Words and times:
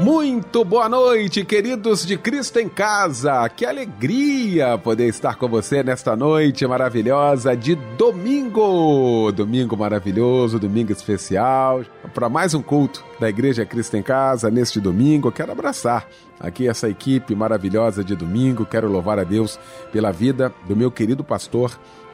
Muito 0.00 0.64
boa 0.64 0.88
noite, 0.88 1.44
queridos 1.44 2.06
de 2.06 2.16
Cristo 2.16 2.58
em 2.58 2.70
Casa. 2.70 3.46
Que 3.50 3.66
alegria 3.66 4.78
poder 4.78 5.06
estar 5.06 5.36
com 5.36 5.46
você 5.46 5.82
nesta 5.82 6.16
noite 6.16 6.66
maravilhosa 6.66 7.54
de 7.54 7.74
domingo. 7.98 9.30
Domingo 9.30 9.76
maravilhoso, 9.76 10.58
domingo 10.58 10.90
especial. 10.90 11.84
Para 12.14 12.30
mais 12.30 12.54
um 12.54 12.62
culto 12.62 13.04
da 13.20 13.28
Igreja 13.28 13.66
Cristo 13.66 13.94
em 13.98 14.02
Casa 14.02 14.50
neste 14.50 14.80
domingo, 14.80 15.30
quero 15.30 15.52
abraçar 15.52 16.08
aqui 16.40 16.66
essa 16.66 16.88
equipe 16.88 17.34
maravilhosa 17.34 18.02
de 18.02 18.16
domingo. 18.16 18.64
Quero 18.64 18.90
louvar 18.90 19.18
a 19.18 19.24
Deus 19.24 19.60
pela 19.92 20.10
vida 20.10 20.50
do 20.66 20.74
meu 20.74 20.90
querido 20.90 21.22
pastor 21.22 21.78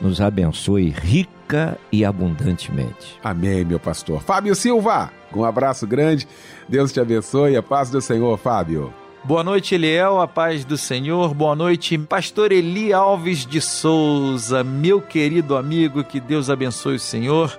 nos 0.00 0.20
abençoe 0.20 0.90
rica 0.90 1.78
e 1.90 2.04
abundantemente. 2.04 3.18
Amém, 3.22 3.64
meu 3.64 3.80
pastor. 3.80 4.22
Fábio 4.22 4.54
Silva, 4.54 5.10
um 5.34 5.44
abraço 5.44 5.86
grande. 5.86 6.26
Deus 6.68 6.92
te 6.92 7.00
abençoe. 7.00 7.56
A 7.56 7.62
paz 7.62 7.90
do 7.90 8.00
Senhor, 8.00 8.36
Fábio. 8.38 8.92
Boa 9.24 9.42
noite, 9.42 9.74
Eliel, 9.74 10.20
a 10.20 10.28
paz 10.28 10.64
do 10.64 10.78
Senhor. 10.78 11.34
Boa 11.34 11.54
noite, 11.54 11.98
pastor 11.98 12.52
Eli 12.52 12.92
Alves 12.92 13.44
de 13.44 13.60
Souza, 13.60 14.62
meu 14.62 15.02
querido 15.02 15.56
amigo, 15.56 16.04
que 16.04 16.20
Deus 16.20 16.48
abençoe 16.48 16.94
o 16.94 17.00
Senhor. 17.00 17.58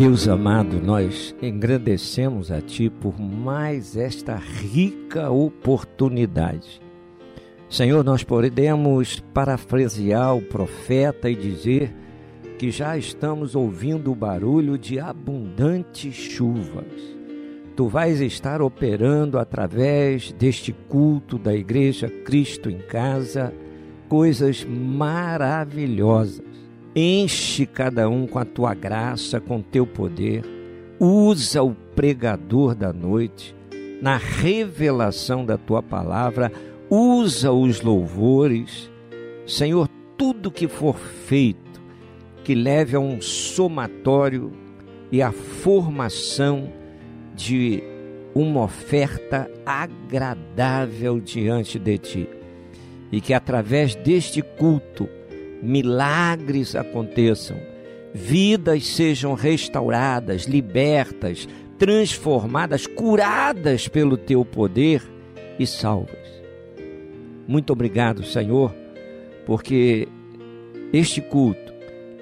Deus 0.00 0.26
amado, 0.26 0.80
nós 0.80 1.36
engrandecemos 1.42 2.50
a 2.50 2.58
Ti 2.58 2.88
por 2.88 3.20
mais 3.20 3.98
esta 3.98 4.34
rica 4.34 5.28
oportunidade. 5.30 6.80
Senhor, 7.68 8.02
nós 8.02 8.24
podemos 8.24 9.20
parafrasear 9.34 10.34
o 10.34 10.40
profeta 10.40 11.28
e 11.28 11.36
dizer 11.36 11.94
que 12.58 12.70
já 12.70 12.96
estamos 12.96 13.54
ouvindo 13.54 14.10
o 14.10 14.14
barulho 14.14 14.78
de 14.78 14.98
abundantes 14.98 16.14
chuvas. 16.14 17.18
Tu 17.76 17.86
vais 17.86 18.22
estar 18.22 18.62
operando 18.62 19.38
através 19.38 20.32
deste 20.32 20.72
culto 20.72 21.36
da 21.36 21.54
Igreja 21.54 22.08
Cristo 22.08 22.70
em 22.70 22.78
Casa 22.78 23.52
coisas 24.08 24.64
maravilhosas 24.64 26.49
Enche 26.94 27.66
cada 27.66 28.08
um 28.08 28.26
com 28.26 28.38
a 28.38 28.44
tua 28.44 28.74
graça, 28.74 29.40
com 29.40 29.62
teu 29.62 29.86
poder. 29.86 30.44
Usa 30.98 31.62
o 31.62 31.74
pregador 31.94 32.74
da 32.74 32.92
noite 32.92 33.54
na 34.02 34.16
revelação 34.16 35.44
da 35.44 35.56
tua 35.56 35.82
palavra. 35.82 36.50
Usa 36.88 37.52
os 37.52 37.80
louvores. 37.80 38.90
Senhor, 39.46 39.88
tudo 40.16 40.50
que 40.50 40.66
for 40.66 40.96
feito 40.96 41.70
que 42.42 42.54
leve 42.54 42.96
a 42.96 43.00
um 43.00 43.20
somatório 43.20 44.50
e 45.12 45.22
a 45.22 45.30
formação 45.30 46.72
de 47.34 47.82
uma 48.34 48.62
oferta 48.62 49.50
agradável 49.64 51.20
diante 51.20 51.78
de 51.78 51.98
ti. 51.98 52.28
E 53.12 53.20
que 53.20 53.34
através 53.34 53.94
deste 53.94 54.42
culto 54.42 55.08
milagres 55.62 56.74
aconteçam, 56.74 57.56
vidas 58.12 58.86
sejam 58.86 59.34
restauradas, 59.34 60.44
libertas, 60.44 61.48
transformadas, 61.78 62.86
curadas 62.86 63.88
pelo 63.88 64.16
teu 64.16 64.44
poder 64.44 65.02
e 65.58 65.66
salvas. 65.66 66.18
Muito 67.46 67.72
obrigado, 67.72 68.24
Senhor, 68.24 68.74
porque 69.46 70.06
este 70.92 71.20
culto 71.20 71.72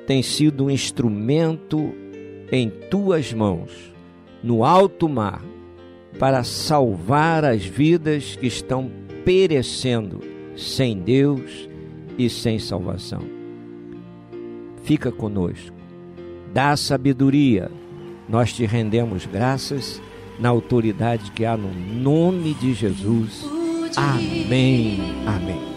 tem 0.07 0.23
sido 0.23 0.67
um 0.67 0.71
instrumento 0.71 1.93
em 2.51 2.71
tuas 2.71 3.33
mãos, 3.33 3.93
no 4.43 4.65
alto 4.65 5.09
mar, 5.09 5.45
para 6.19 6.43
salvar 6.43 7.45
as 7.45 7.65
vidas 7.65 8.37
que 8.37 8.47
estão 8.47 8.91
perecendo 9.25 10.21
sem 10.57 10.99
Deus 10.99 11.69
e 12.19 12.29
sem 12.29 12.59
salvação. 12.59 13.23
Fica 14.83 15.13
conosco, 15.13 15.77
dá 16.53 16.77
sabedoria, 16.77 17.71
nós 18.29 18.53
te 18.53 18.67
rendemos 18.67 19.25
graças 19.27 20.03
na 20.39 20.49
autoridade 20.49 21.31
que 21.33 21.45
há 21.45 21.57
no 21.57 21.73
nome 21.73 22.55
de 22.55 22.75
Jesus. 22.75 23.45
Amém. 23.97 24.99
Amém. 25.27 25.68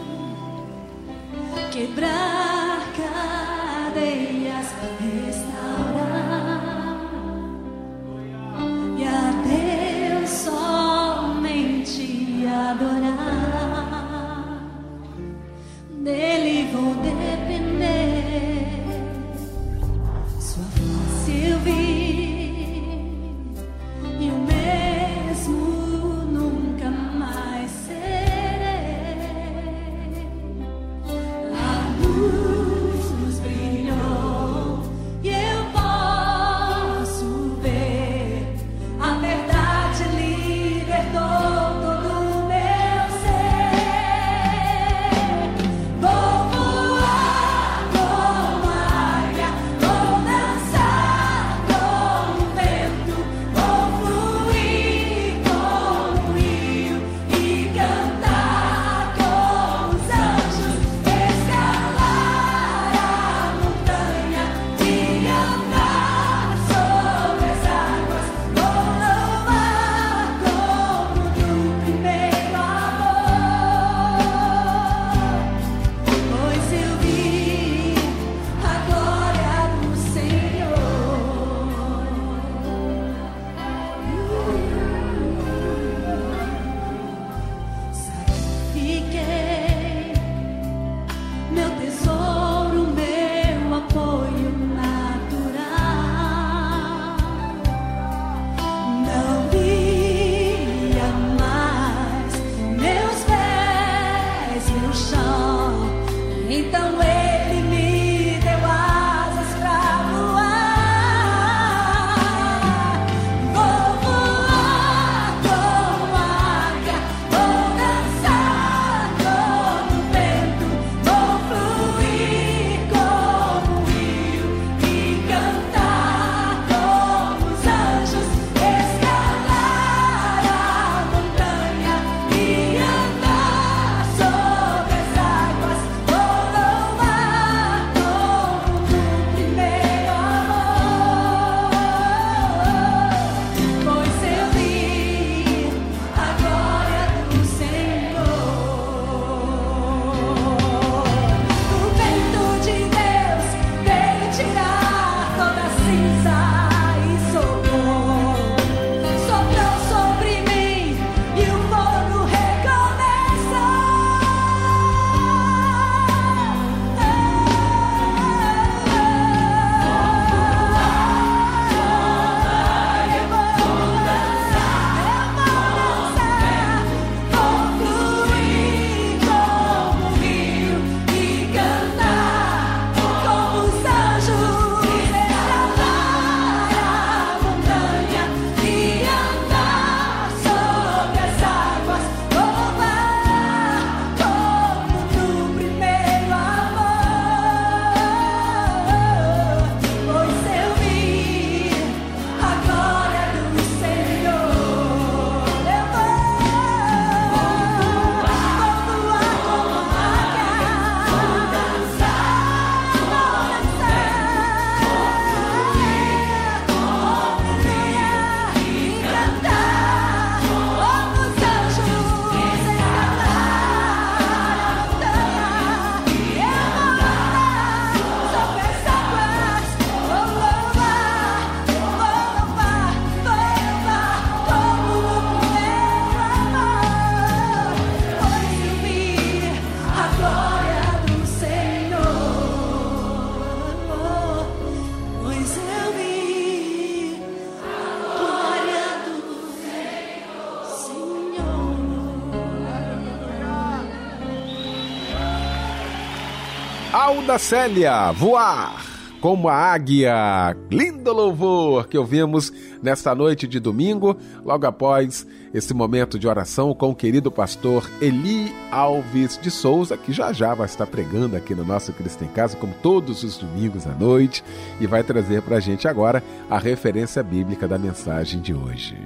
Alda 257.32 257.40
Célia, 257.40 258.12
voar 258.12 258.84
como 259.22 259.48
a 259.48 259.56
águia. 259.56 260.54
Lindo 260.70 261.14
louvor 261.14 261.88
que 261.88 261.98
ouvimos 261.98 262.52
nesta 262.84 263.16
noite 263.16 263.48
de 263.48 263.58
domingo, 263.58 264.18
logo 264.44 264.66
após 264.66 265.26
esse 265.54 265.74
momento 265.74 266.20
de 266.20 266.28
oração 266.28 266.74
com 266.74 266.90
o 266.90 266.96
querido 266.96 267.32
pastor 267.32 267.90
Eli 268.02 268.54
Alves 268.70 269.40
de 269.42 269.50
Souza, 269.50 269.96
que 269.96 270.12
já 270.12 270.34
já 270.34 270.54
vai 270.54 270.66
estar 270.66 270.86
pregando 270.86 271.38
aqui 271.38 271.56
no 271.56 271.64
nosso 271.64 271.94
Cristo 271.94 272.22
em 272.26 272.28
Casa, 272.28 272.58
como 272.58 272.74
todos 272.84 273.24
os 273.24 273.38
domingos 273.38 273.88
à 273.88 273.94
noite, 273.94 274.44
e 274.82 274.86
vai 274.86 275.02
trazer 275.02 275.42
para 275.42 275.56
a 275.56 275.62
gente 275.62 275.88
agora 275.88 276.22
a 276.50 276.60
referência 276.60 277.24
bíblica 277.24 277.66
da 277.66 277.78
mensagem 277.78 278.42
de 278.42 278.54
hoje. 278.54 278.98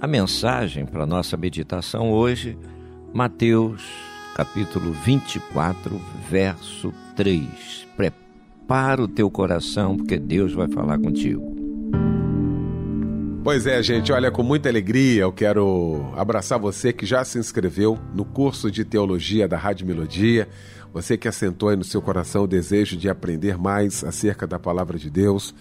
A 0.00 0.06
mensagem 0.08 0.84
para 0.84 1.06
nossa 1.06 1.36
meditação 1.36 2.10
hoje, 2.10 2.58
Mateus 3.14 4.08
capítulo 4.38 4.92
24, 4.92 6.00
verso 6.30 6.94
3. 7.18 7.88
Prepara 7.96 9.02
o 9.02 9.08
teu 9.08 9.28
coração, 9.28 9.96
porque 9.96 10.16
Deus 10.16 10.52
vai 10.52 10.68
falar 10.68 11.00
contigo. 11.00 11.42
Pois 13.42 13.66
é, 13.66 13.82
gente, 13.82 14.12
olha, 14.12 14.30
com 14.30 14.44
muita 14.44 14.68
alegria 14.68 15.22
eu 15.22 15.32
quero 15.32 16.12
abraçar 16.16 16.60
você 16.60 16.92
que 16.92 17.04
já 17.04 17.24
se 17.24 17.36
inscreveu 17.36 17.98
no 18.14 18.24
curso 18.24 18.70
de 18.70 18.84
teologia 18.84 19.48
da 19.48 19.56
Rádio 19.56 19.84
Melodia, 19.84 20.48
você 20.92 21.16
que 21.16 21.28
assentou 21.28 21.68
aí 21.68 21.76
no 21.76 21.84
seu 21.84 22.00
coração 22.00 22.44
o 22.44 22.46
desejo 22.46 22.96
de 22.96 23.08
aprender 23.08 23.58
mais 23.58 24.02
acerca 24.02 24.46
da 24.46 24.58
palavra 24.58 24.98
de 24.98 25.10
Deus, 25.10 25.54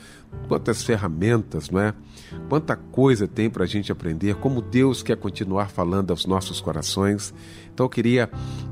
quantas 0.47 0.83
ferramentas, 0.83 1.69
não 1.69 1.79
é? 1.79 1.93
Quanta 2.49 2.75
coisa 2.75 3.27
tem 3.27 3.49
para 3.49 3.63
a 3.63 3.67
gente 3.67 3.91
aprender, 3.91 4.35
como 4.35 4.61
Deus 4.61 5.03
quer 5.03 5.17
continuar 5.17 5.69
falando 5.69 6.11
aos 6.11 6.25
nossos 6.25 6.61
corações. 6.61 7.33
Então 7.73 7.85
eu 7.85 7.89
queria 7.89 8.29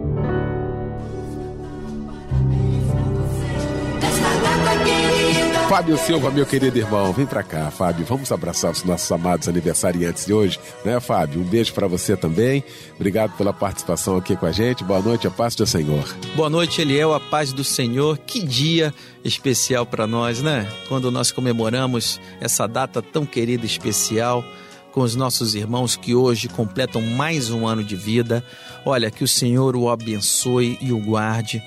Fábio 5.74 5.98
Silva, 5.98 6.30
meu 6.30 6.46
querido 6.46 6.78
irmão, 6.78 7.12
vem 7.12 7.26
pra 7.26 7.42
cá, 7.42 7.68
Fábio. 7.68 8.06
Vamos 8.06 8.30
abraçar 8.30 8.70
os 8.70 8.84
nossos 8.84 9.10
amados 9.10 9.48
aniversariantes 9.48 10.24
de 10.24 10.32
hoje, 10.32 10.56
né, 10.84 11.00
Fábio? 11.00 11.40
Um 11.40 11.44
beijo 11.44 11.74
para 11.74 11.88
você 11.88 12.16
também. 12.16 12.62
Obrigado 12.94 13.36
pela 13.36 13.52
participação 13.52 14.16
aqui 14.16 14.36
com 14.36 14.46
a 14.46 14.52
gente. 14.52 14.84
Boa 14.84 15.02
noite, 15.02 15.26
a 15.26 15.32
paz 15.32 15.56
do 15.56 15.66
Senhor. 15.66 16.04
Boa 16.36 16.48
noite, 16.48 16.80
Eliel, 16.80 17.12
a 17.12 17.18
paz 17.18 17.52
do 17.52 17.64
Senhor. 17.64 18.16
Que 18.18 18.40
dia 18.40 18.94
especial 19.24 19.84
para 19.84 20.06
nós, 20.06 20.40
né? 20.40 20.70
Quando 20.88 21.10
nós 21.10 21.32
comemoramos 21.32 22.20
essa 22.40 22.68
data 22.68 23.02
tão 23.02 23.26
querida 23.26 23.64
e 23.64 23.66
especial 23.66 24.44
com 24.92 25.00
os 25.00 25.16
nossos 25.16 25.56
irmãos 25.56 25.96
que 25.96 26.14
hoje 26.14 26.48
completam 26.48 27.02
mais 27.02 27.50
um 27.50 27.66
ano 27.66 27.82
de 27.82 27.96
vida. 27.96 28.44
Olha, 28.86 29.10
que 29.10 29.24
o 29.24 29.28
Senhor 29.28 29.74
o 29.74 29.90
abençoe 29.90 30.78
e 30.80 30.92
o 30.92 31.00
guarde, 31.00 31.60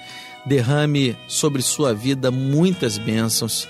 derrame 0.45 1.13
sobre 1.27 1.61
sua 1.61 1.93
vida 1.93 2.31
muitas 2.31 2.97
bênçãos 2.97 3.67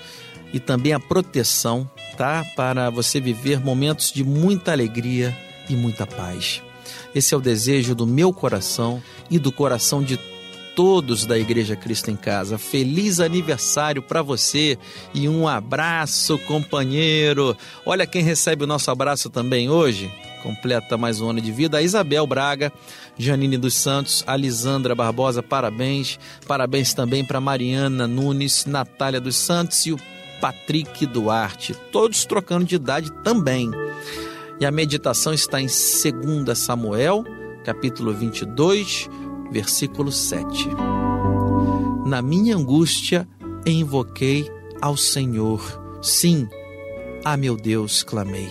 e 0.54 0.60
também 0.60 0.94
a 0.94 1.00
proteção, 1.00 1.90
tá? 2.18 2.46
Para 2.56 2.90
você 2.90 3.20
viver 3.20 3.60
momentos 3.60 4.12
de 4.12 4.24
muita 4.24 4.72
alegria 4.72 5.38
e 5.70 5.76
muita 5.76 6.06
paz. 6.06 6.62
Esse 7.14 7.34
é 7.34 7.38
o 7.38 7.42
desejo 7.42 7.94
do 7.94 8.06
meu 8.08 8.32
coração 8.32 9.02
e 9.30 9.40
do 9.40 9.52
coração 9.52 10.04
de 10.04 10.18
todos 10.76 11.26
da 11.26 11.38
Igreja 11.38 11.76
Cristo 11.76 12.12
em 12.12 12.16
Casa. 12.16 12.60
Feliz 12.60 13.20
aniversário 13.20 14.02
para 14.02 14.22
você 14.22 14.78
e 15.14 15.28
um 15.28 15.48
abraço, 15.48 16.38
companheiro. 16.38 17.58
Olha 17.84 18.06
quem 18.06 18.22
recebe 18.22 18.64
o 18.64 18.68
nosso 18.68 18.92
abraço 18.92 19.30
também 19.30 19.70
hoje. 19.72 20.12
Completa 20.44 20.96
mais 20.96 21.20
um 21.20 21.32
ano 21.32 21.42
de 21.42 21.52
vida. 21.52 21.80
A 21.80 21.82
Isabel 21.82 22.28
Braga, 22.28 22.72
Janine 23.18 23.58
dos 23.58 23.74
Santos, 23.74 24.24
Alisandra 24.28 24.94
Barbosa, 24.94 25.42
parabéns. 25.42 26.20
Parabéns 26.48 26.94
também 26.94 27.26
para 27.26 27.42
Mariana 27.42 28.08
Nunes, 28.08 28.68
Natália 28.68 29.20
dos 29.20 29.36
Santos 29.36 29.84
e 29.88 29.94
o 29.94 30.00
Patrick 30.40 31.06
Duarte. 31.06 31.74
Todos 31.92 32.26
trocando 32.26 32.66
de 32.66 32.76
idade 32.76 33.12
também. 33.24 33.72
E 34.60 34.66
a 34.66 34.72
meditação 34.72 35.34
está 35.34 35.62
em 35.62 35.68
2 35.68 36.58
Samuel, 36.58 37.24
capítulo 37.64 38.14
22, 38.14 39.10
versículo 39.52 40.12
7. 40.12 40.70
Na 42.06 42.22
minha 42.22 42.56
angústia 42.56 43.28
invoquei 43.66 44.50
ao 44.82 44.96
Senhor. 44.96 45.62
Sim, 46.02 46.48
a 47.24 47.36
meu 47.36 47.56
Deus 47.56 48.04
clamei. 48.04 48.50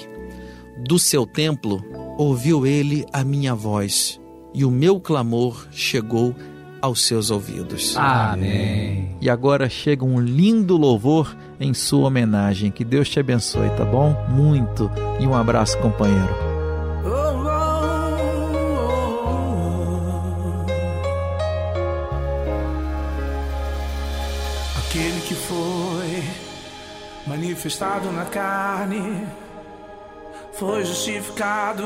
Do 0.87 0.99
seu 0.99 1.27
templo 1.27 1.83
ouviu 2.19 2.67
ele 2.67 3.05
a 3.13 3.25
minha 3.25 3.55
voz, 3.55 4.21
e 4.55 4.65
o 4.65 4.71
meu 4.71 5.01
clamor 5.01 5.67
chegou 5.71 6.35
aos 6.81 7.07
seus 7.07 7.31
ouvidos. 7.31 7.97
Amém. 7.97 9.17
E 9.21 9.31
agora 9.31 9.69
chega 9.69 10.05
um 10.05 10.21
lindo 10.21 10.77
louvor 10.77 11.37
em 11.59 11.73
sua 11.75 12.07
homenagem. 12.09 12.71
Que 12.71 12.85
Deus 12.85 13.09
te 13.09 13.19
abençoe, 13.19 13.71
tá 13.71 13.85
bom? 13.85 14.15
Muito. 14.29 14.91
E 15.21 15.27
um 15.27 15.35
abraço, 15.35 15.79
companheiro. 15.79 16.35
Aquele 24.79 25.21
que 25.23 25.35
foi 25.35 26.23
manifestado 27.27 28.11
na 28.13 28.25
carne 28.25 29.27
foi 30.53 30.85
justificado 30.85 31.85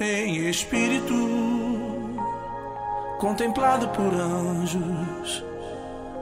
em 0.00 0.48
espírito, 0.48 1.14
contemplado 3.18 3.88
por 3.90 4.12
anjos, 4.14 5.44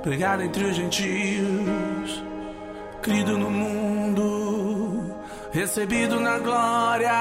pregado 0.02 0.42
entre 0.42 0.64
os 0.64 0.76
gentios, 0.76 2.24
crido 3.02 3.36
no 3.38 3.50
mundo, 3.50 5.14
recebido 5.52 6.20
na 6.20 6.38
glória. 6.38 7.12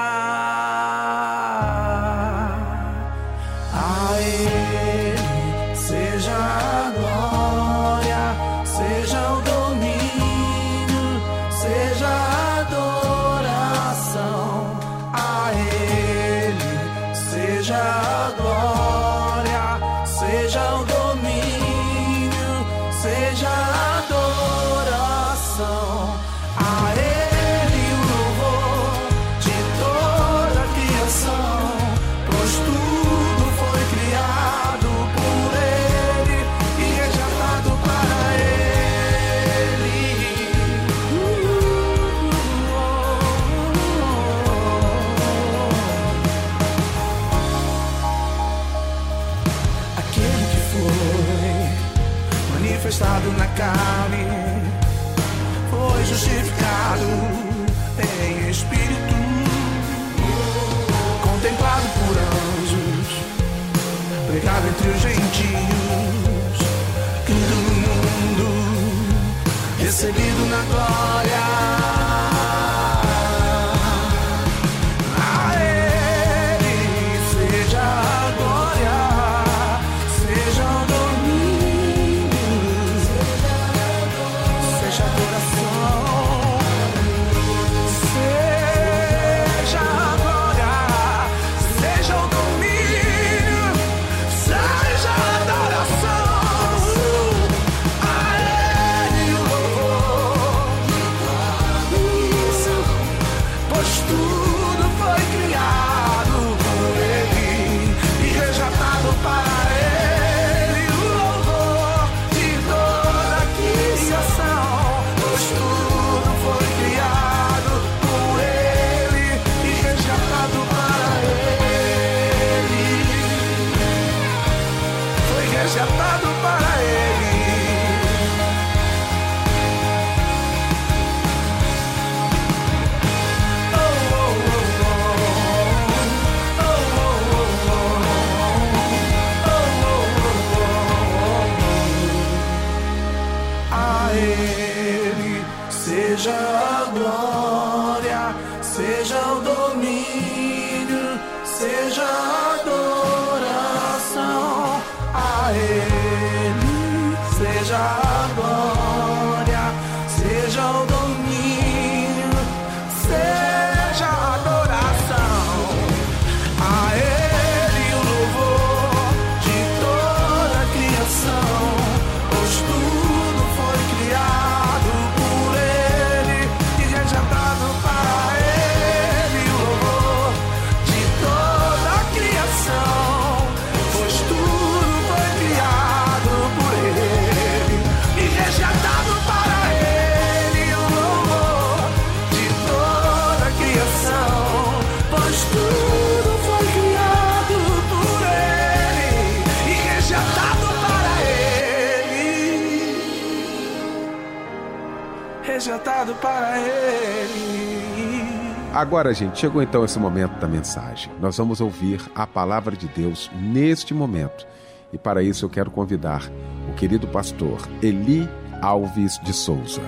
Agora, 208.84 209.14
gente, 209.14 209.38
chegou 209.38 209.62
então 209.62 209.82
esse 209.82 209.98
momento 209.98 210.38
da 210.38 210.46
mensagem. 210.46 211.10
Nós 211.18 211.38
vamos 211.38 211.58
ouvir 211.58 212.02
a 212.14 212.26
palavra 212.26 212.76
de 212.76 212.86
Deus 212.86 213.30
neste 213.34 213.94
momento. 213.94 214.46
E 214.92 214.98
para 214.98 215.22
isso 215.22 215.46
eu 215.46 215.48
quero 215.48 215.70
convidar 215.70 216.30
o 216.70 216.74
querido 216.74 217.08
pastor 217.08 217.66
Eli 217.82 218.28
Alves 218.60 219.18
de 219.20 219.32
Souza. 219.32 219.80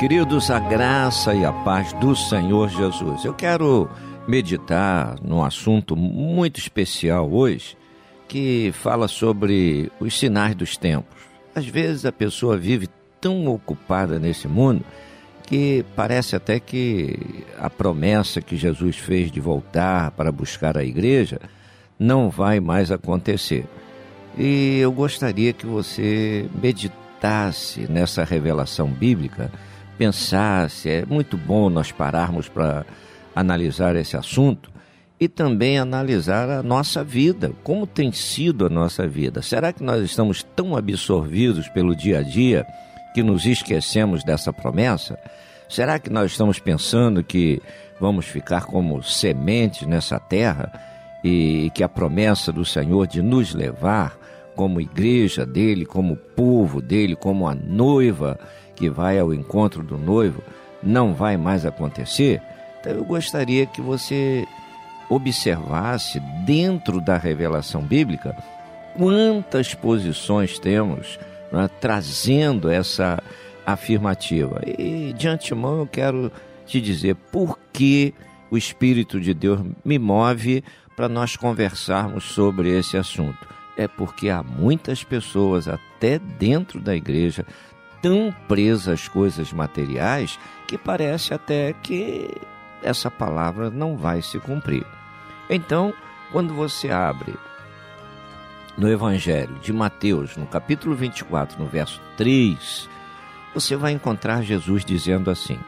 Queridos, 0.00 0.50
a 0.50 0.58
graça 0.58 1.36
e 1.36 1.44
a 1.44 1.52
paz 1.52 1.92
do 1.94 2.16
Senhor 2.16 2.68
Jesus. 2.68 3.24
Eu 3.24 3.32
quero 3.32 3.88
meditar 4.26 5.20
num 5.22 5.44
assunto 5.44 5.94
muito 5.94 6.58
especial 6.58 7.32
hoje, 7.32 7.76
que 8.34 8.72
fala 8.72 9.06
sobre 9.06 9.92
os 10.00 10.18
sinais 10.18 10.56
dos 10.56 10.76
tempos. 10.76 11.22
Às 11.54 11.68
vezes 11.68 12.04
a 12.04 12.10
pessoa 12.10 12.56
vive 12.56 12.88
tão 13.20 13.46
ocupada 13.46 14.18
nesse 14.18 14.48
mundo 14.48 14.84
que 15.46 15.86
parece 15.94 16.34
até 16.34 16.58
que 16.58 17.16
a 17.56 17.70
promessa 17.70 18.40
que 18.40 18.56
Jesus 18.56 18.96
fez 18.96 19.30
de 19.30 19.38
voltar 19.38 20.10
para 20.10 20.32
buscar 20.32 20.76
a 20.76 20.82
igreja 20.82 21.40
não 21.96 22.28
vai 22.28 22.58
mais 22.58 22.90
acontecer. 22.90 23.66
E 24.36 24.80
eu 24.80 24.90
gostaria 24.90 25.52
que 25.52 25.64
você 25.64 26.50
meditasse 26.60 27.86
nessa 27.88 28.24
revelação 28.24 28.88
bíblica, 28.88 29.48
pensasse, 29.96 30.90
é 30.90 31.06
muito 31.06 31.36
bom 31.36 31.70
nós 31.70 31.92
pararmos 31.92 32.48
para 32.48 32.84
analisar 33.32 33.94
esse 33.94 34.16
assunto 34.16 34.73
e 35.18 35.28
também 35.28 35.78
analisar 35.78 36.50
a 36.50 36.62
nossa 36.62 37.04
vida, 37.04 37.52
como 37.62 37.86
tem 37.86 38.12
sido 38.12 38.66
a 38.66 38.68
nossa 38.68 39.06
vida. 39.06 39.42
Será 39.42 39.72
que 39.72 39.82
nós 39.82 40.02
estamos 40.02 40.42
tão 40.42 40.76
absorvidos 40.76 41.68
pelo 41.68 41.94
dia 41.94 42.18
a 42.18 42.22
dia 42.22 42.66
que 43.14 43.22
nos 43.22 43.46
esquecemos 43.46 44.24
dessa 44.24 44.52
promessa? 44.52 45.18
Será 45.68 45.98
que 45.98 46.10
nós 46.10 46.32
estamos 46.32 46.58
pensando 46.58 47.22
que 47.22 47.62
vamos 48.00 48.26
ficar 48.26 48.66
como 48.66 49.02
sementes 49.02 49.86
nessa 49.86 50.18
terra 50.18 50.72
e 51.22 51.70
que 51.74 51.82
a 51.82 51.88
promessa 51.88 52.52
do 52.52 52.64
Senhor 52.64 53.06
de 53.06 53.22
nos 53.22 53.54
levar 53.54 54.18
como 54.54 54.80
igreja 54.80 55.46
dele, 55.46 55.86
como 55.86 56.16
povo 56.16 56.82
dele, 56.82 57.16
como 57.16 57.48
a 57.48 57.54
noiva 57.54 58.38
que 58.76 58.90
vai 58.90 59.18
ao 59.18 59.32
encontro 59.32 59.82
do 59.82 59.96
noivo, 59.96 60.42
não 60.82 61.14
vai 61.14 61.36
mais 61.36 61.64
acontecer? 61.64 62.42
Então 62.80 62.92
eu 62.92 63.04
gostaria 63.04 63.64
que 63.64 63.80
você 63.80 64.44
observasse 65.08 66.20
dentro 66.44 67.00
da 67.00 67.16
revelação 67.16 67.82
bíblica 67.82 68.36
quantas 68.96 69.74
posições 69.74 70.58
temos 70.58 71.18
né, 71.52 71.68
trazendo 71.80 72.70
essa 72.70 73.22
afirmativa. 73.66 74.60
E 74.66 75.12
de 75.12 75.28
antemão 75.28 75.78
eu 75.78 75.86
quero 75.86 76.30
te 76.66 76.80
dizer 76.80 77.14
por 77.14 77.58
que 77.72 78.14
o 78.50 78.56
Espírito 78.56 79.20
de 79.20 79.34
Deus 79.34 79.60
me 79.84 79.98
move 79.98 80.62
para 80.96 81.08
nós 81.08 81.36
conversarmos 81.36 82.24
sobre 82.24 82.70
esse 82.70 82.96
assunto. 82.96 83.46
É 83.76 83.88
porque 83.88 84.28
há 84.30 84.42
muitas 84.42 85.02
pessoas, 85.02 85.66
até 85.66 86.18
dentro 86.18 86.80
da 86.80 86.94
igreja, 86.94 87.44
tão 88.00 88.34
presas 88.46 88.88
às 88.88 89.08
coisas 89.08 89.52
materiais 89.52 90.38
que 90.68 90.78
parece 90.78 91.34
até 91.34 91.72
que 91.72 92.30
essa 92.84 93.10
palavra 93.10 93.70
não 93.70 93.96
vai 93.96 94.22
se 94.22 94.38
cumprir. 94.38 94.86
Então, 95.48 95.92
quando 96.30 96.54
você 96.54 96.90
abre 96.90 97.34
no 98.76 98.88
Evangelho 98.88 99.54
de 99.60 99.72
Mateus, 99.72 100.36
no 100.36 100.46
capítulo 100.46 100.94
24, 100.94 101.62
no 101.62 101.66
verso 101.68 102.00
3, 102.16 102.88
você 103.54 103.76
vai 103.76 103.92
encontrar 103.92 104.42
Jesus 104.42 104.84
dizendo 104.84 105.30
assim: 105.30 105.58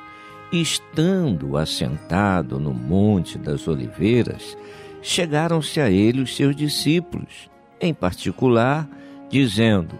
Estando 0.52 1.56
assentado 1.56 2.58
no 2.58 2.74
Monte 2.74 3.38
das 3.38 3.66
Oliveiras, 3.68 4.56
chegaram-se 5.02 5.80
a 5.80 5.90
ele 5.90 6.20
os 6.20 6.34
seus 6.34 6.54
discípulos, 6.54 7.48
em 7.80 7.94
particular, 7.94 8.88
dizendo: 9.30 9.98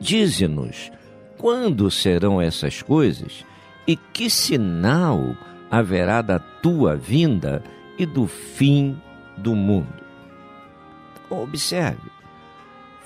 Dize-nos, 0.00 0.90
quando 1.36 1.90
serão 1.90 2.40
essas 2.40 2.82
coisas 2.82 3.44
e 3.86 3.96
que 3.96 4.28
sinal 4.28 5.36
haverá 5.70 6.22
da 6.22 6.38
tua 6.38 6.96
vinda 6.96 7.62
e 7.98 8.06
do 8.06 8.26
fim 8.26 9.00
do 9.36 9.54
mundo? 9.54 10.02
Observe, 11.30 12.10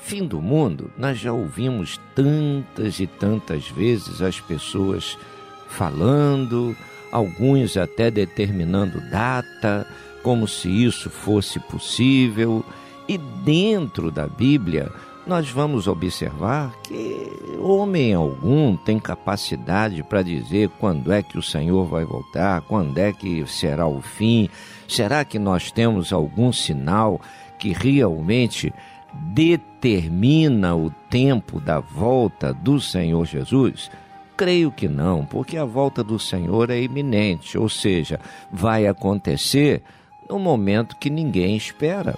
fim 0.01 0.27
do 0.27 0.40
mundo, 0.40 0.90
nós 0.96 1.18
já 1.18 1.33
ouvimos 1.33 2.01
tantas 2.14 3.01
e 3.01 3.07
tantas 3.07 3.68
vezes 3.68 4.22
as 4.22 4.40
pessoas 4.40 5.18
falando, 5.68 6.77
alguns 7.11 7.77
até 7.77 8.11
determinando 8.11 9.01
data, 9.11 9.87
como 10.22 10.46
se 10.46 10.68
isso 10.68 11.11
fosse 11.11 11.59
possível, 11.59 12.64
e 13.09 13.18
dentro 13.18 14.11
da 14.11 14.27
Bíblia 14.29 14.90
nós 15.27 15.51
vamos 15.51 15.87
observar 15.87 16.73
que 16.83 17.31
homem 17.61 18.13
algum 18.13 18.77
tem 18.77 18.99
capacidade 18.99 20.03
para 20.03 20.23
dizer 20.23 20.69
quando 20.81 21.13
é 21.13 21.23
que 21.23 21.39
o 21.39 21.43
Senhor 21.43 21.85
vai 21.87 22.05
voltar, 22.05 22.61
quando 22.63 22.99
é 22.99 23.13
que 23.13 23.47
será 23.47 23.87
o 23.87 24.01
fim. 24.01 24.49
Será 24.89 25.25
que 25.25 25.39
nós 25.39 25.71
temos 25.71 26.13
algum 26.13 26.53
sinal 26.53 27.21
que 27.59 27.73
realmente 27.73 28.73
determina 29.13 30.75
o 30.75 30.91
tempo 31.09 31.61
da 31.61 31.79
volta 31.79 32.53
do 32.53 32.81
Senhor 32.81 33.25
Jesus? 33.25 33.91
Creio 34.37 34.73
que 34.73 34.89
não, 34.89 35.25
porque 35.25 35.57
a 35.57 35.65
volta 35.65 36.03
do 36.03 36.19
Senhor 36.19 36.69
é 36.71 36.81
iminente, 36.81 37.57
ou 37.57 37.69
seja, 37.69 38.19
vai 38.51 38.87
acontecer 38.87 39.83
no 40.29 40.39
momento 40.39 40.97
que 40.97 41.11
ninguém 41.11 41.57
espera. 41.57 42.17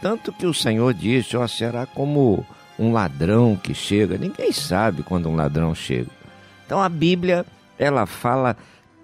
Tanto 0.00 0.32
que 0.32 0.46
o 0.46 0.54
Senhor 0.54 0.94
disse: 0.94 1.36
ó, 1.36 1.46
será 1.46 1.86
como 1.86 2.44
um 2.78 2.92
ladrão 2.92 3.56
que 3.56 3.74
chega. 3.74 4.16
Ninguém 4.16 4.52
sabe 4.52 5.02
quando 5.02 5.28
um 5.28 5.34
ladrão 5.34 5.74
chega. 5.74 6.10
Então 6.64 6.80
a 6.80 6.88
Bíblia 6.88 7.44
ela 7.78 8.06
fala 8.06 8.56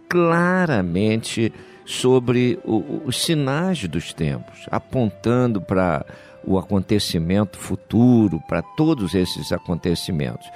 claramente 0.08 1.52
sobre 1.84 2.58
o- 2.64 3.02
os 3.04 3.22
sinais 3.22 3.86
dos 3.88 4.12
tempos, 4.12 4.66
apontando 4.70 5.60
para 5.60 6.04
o 6.46 6.58
acontecimento 6.58 7.58
futuro, 7.58 8.40
para 8.48 8.62
todos 8.62 9.14
esses 9.14 9.50
acontecimentos. 9.52 10.46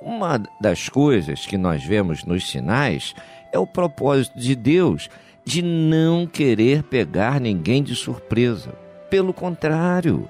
Uma 0.00 0.40
das 0.60 0.88
coisas 0.88 1.46
que 1.46 1.56
nós 1.56 1.82
vemos 1.82 2.24
nos 2.24 2.48
sinais 2.50 3.14
é 3.52 3.58
o 3.58 3.66
propósito 3.66 4.38
de 4.38 4.54
Deus 4.54 5.08
de 5.44 5.62
não 5.62 6.26
querer 6.26 6.82
pegar 6.82 7.40
ninguém 7.40 7.82
de 7.82 7.94
surpresa. 7.94 8.74
Pelo 9.10 9.32
contrário, 9.32 10.28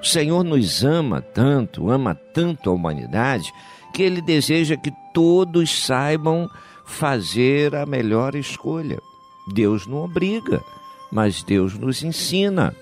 o 0.00 0.06
Senhor 0.06 0.44
nos 0.44 0.84
ama 0.84 1.20
tanto, 1.20 1.90
ama 1.90 2.14
tanto 2.14 2.70
a 2.70 2.72
humanidade, 2.72 3.52
que 3.92 4.02
Ele 4.02 4.20
deseja 4.20 4.76
que 4.76 4.92
todos 5.12 5.84
saibam 5.84 6.48
fazer 6.84 7.74
a 7.74 7.86
melhor 7.86 8.34
escolha. 8.34 8.98
Deus 9.54 9.86
não 9.86 10.04
obriga, 10.04 10.62
mas 11.10 11.42
Deus 11.42 11.78
nos 11.78 12.02
ensina. 12.02 12.74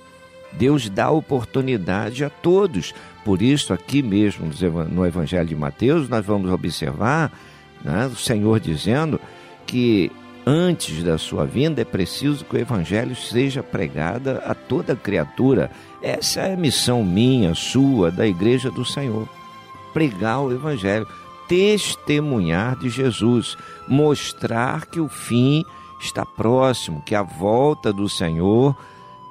Deus 0.52 0.88
dá 0.90 1.10
oportunidade 1.10 2.24
a 2.24 2.30
todos 2.30 2.92
Por 3.24 3.42
isso, 3.42 3.72
aqui 3.72 4.02
mesmo 4.02 4.50
no 4.90 5.06
Evangelho 5.06 5.46
de 5.46 5.54
Mateus, 5.54 6.08
nós 6.08 6.24
vamos 6.24 6.50
observar 6.50 7.30
né, 7.84 8.06
o 8.06 8.16
Senhor 8.16 8.58
dizendo 8.58 9.20
que 9.66 10.10
antes 10.46 11.02
da 11.02 11.18
sua 11.18 11.44
vinda 11.44 11.82
é 11.82 11.84
preciso 11.84 12.44
que 12.44 12.56
o 12.56 12.58
Evangelho 12.58 13.14
seja 13.14 13.62
pregado 13.62 14.30
a 14.44 14.54
toda 14.54 14.96
criatura. 14.96 15.70
Essa 16.02 16.40
é 16.42 16.54
a 16.54 16.56
missão 16.56 17.04
minha, 17.04 17.54
sua, 17.54 18.10
da 18.10 18.26
Igreja 18.26 18.70
do 18.70 18.84
Senhor. 18.84 19.28
Pregar 19.92 20.40
o 20.40 20.52
Evangelho, 20.52 21.06
testemunhar 21.48 22.76
de 22.76 22.88
Jesus, 22.88 23.56
mostrar 23.88 24.86
que 24.86 25.00
o 25.00 25.08
fim 25.08 25.64
está 26.00 26.24
próximo, 26.24 27.02
que 27.02 27.14
a 27.14 27.22
volta 27.22 27.92
do 27.92 28.08
Senhor 28.08 28.76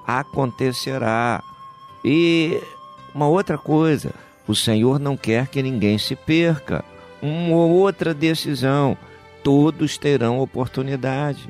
acontecerá. 0.06 1.44
E 2.04 2.62
uma 3.14 3.28
outra 3.28 3.58
coisa, 3.58 4.14
o 4.48 4.56
Senhor 4.56 5.00
não 5.00 5.16
quer 5.18 5.48
que 5.48 5.62
ninguém 5.62 5.98
se 5.98 6.16
perca. 6.16 6.84
Uma 7.22 7.58
outra 7.58 8.14
decisão, 8.14 8.98
todos 9.44 9.98
terão 9.98 10.40
oportunidade. 10.40 11.50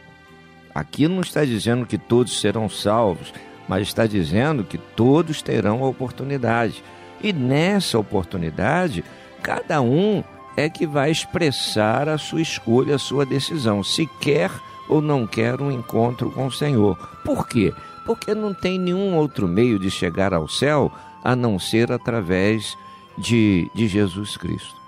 Aqui 0.73 1.07
não 1.07 1.21
está 1.21 1.43
dizendo 1.43 1.85
que 1.85 1.97
todos 1.97 2.39
serão 2.39 2.69
salvos, 2.69 3.33
mas 3.67 3.87
está 3.87 4.05
dizendo 4.05 4.63
que 4.63 4.77
todos 4.77 5.41
terão 5.41 5.81
oportunidade. 5.83 6.83
E 7.21 7.33
nessa 7.33 7.99
oportunidade, 7.99 9.03
cada 9.41 9.81
um 9.81 10.23
é 10.55 10.69
que 10.69 10.85
vai 10.85 11.11
expressar 11.11 12.09
a 12.09 12.17
sua 12.17 12.41
escolha, 12.41 12.95
a 12.95 12.99
sua 12.99 13.25
decisão, 13.25 13.83
se 13.83 14.07
quer 14.19 14.51
ou 14.87 15.01
não 15.01 15.27
quer 15.27 15.61
um 15.61 15.71
encontro 15.71 16.31
com 16.31 16.47
o 16.47 16.51
Senhor. 16.51 16.97
Por 17.23 17.47
quê? 17.47 17.73
Porque 18.05 18.33
não 18.33 18.53
tem 18.53 18.79
nenhum 18.79 19.15
outro 19.15 19.47
meio 19.47 19.77
de 19.77 19.91
chegar 19.91 20.33
ao 20.33 20.47
céu 20.47 20.91
a 21.23 21.35
não 21.35 21.59
ser 21.59 21.91
através 21.91 22.75
de, 23.17 23.69
de 23.75 23.87
Jesus 23.87 24.35
Cristo. 24.35 24.78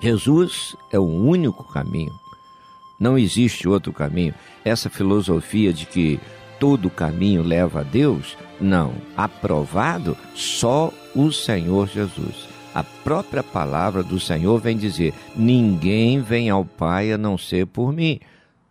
Jesus 0.00 0.74
é 0.90 0.98
o 0.98 1.04
único 1.04 1.62
caminho. 1.62 2.12
Não 2.98 3.18
existe 3.18 3.68
outro 3.68 3.92
caminho. 3.92 4.34
Essa 4.64 4.90
filosofia 4.90 5.72
de 5.72 5.86
que 5.86 6.18
todo 6.58 6.90
caminho 6.90 7.42
leva 7.42 7.80
a 7.80 7.82
Deus, 7.82 8.36
não. 8.60 8.94
Aprovado 9.16 10.16
só 10.34 10.92
o 11.14 11.30
Senhor 11.30 11.88
Jesus. 11.88 12.48
A 12.74 12.84
própria 12.84 13.42
palavra 13.42 14.02
do 14.02 14.20
Senhor 14.20 14.58
vem 14.58 14.76
dizer: 14.76 15.12
ninguém 15.34 16.20
vem 16.20 16.50
ao 16.50 16.64
Pai 16.64 17.12
a 17.12 17.18
não 17.18 17.36
ser 17.36 17.66
por 17.66 17.92
mim. 17.92 18.20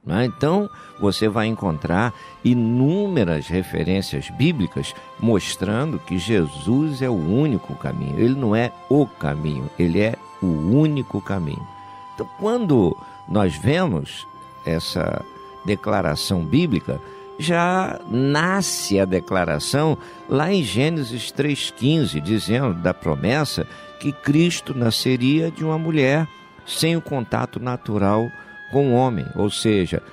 Né? 0.05 0.25
Então, 0.25 0.69
você 0.99 1.27
vai 1.27 1.47
encontrar 1.47 2.13
inúmeras 2.43 3.47
referências 3.47 4.29
bíblicas 4.31 4.93
mostrando 5.19 5.99
que 5.99 6.17
Jesus 6.17 7.01
é 7.01 7.09
o 7.09 7.13
único 7.13 7.75
caminho. 7.75 8.19
Ele 8.19 8.35
não 8.35 8.55
é 8.55 8.71
o 8.89 9.05
caminho, 9.05 9.69
ele 9.77 9.99
é 9.99 10.15
o 10.41 10.45
único 10.45 11.21
caminho. 11.21 11.65
Então, 12.13 12.27
quando 12.39 12.95
nós 13.27 13.55
vemos 13.55 14.27
essa 14.65 15.23
declaração 15.65 16.43
bíblica, 16.43 16.99
já 17.37 17.99
nasce 18.09 18.99
a 18.99 19.05
declaração 19.05 19.97
lá 20.27 20.51
em 20.51 20.61
Gênesis 20.61 21.31
3,15, 21.31 22.19
dizendo 22.19 22.73
da 22.73 22.93
promessa 22.93 23.65
que 23.99 24.11
Cristo 24.11 24.73
nasceria 24.73 25.49
de 25.49 25.63
uma 25.63 25.77
mulher 25.77 26.27
sem 26.65 26.95
o 26.95 27.01
contato 27.01 27.59
natural 27.59 28.29
com 28.71 28.91
o 28.91 28.93
homem, 28.93 29.25
ou 29.35 29.49
seja, 29.49 30.03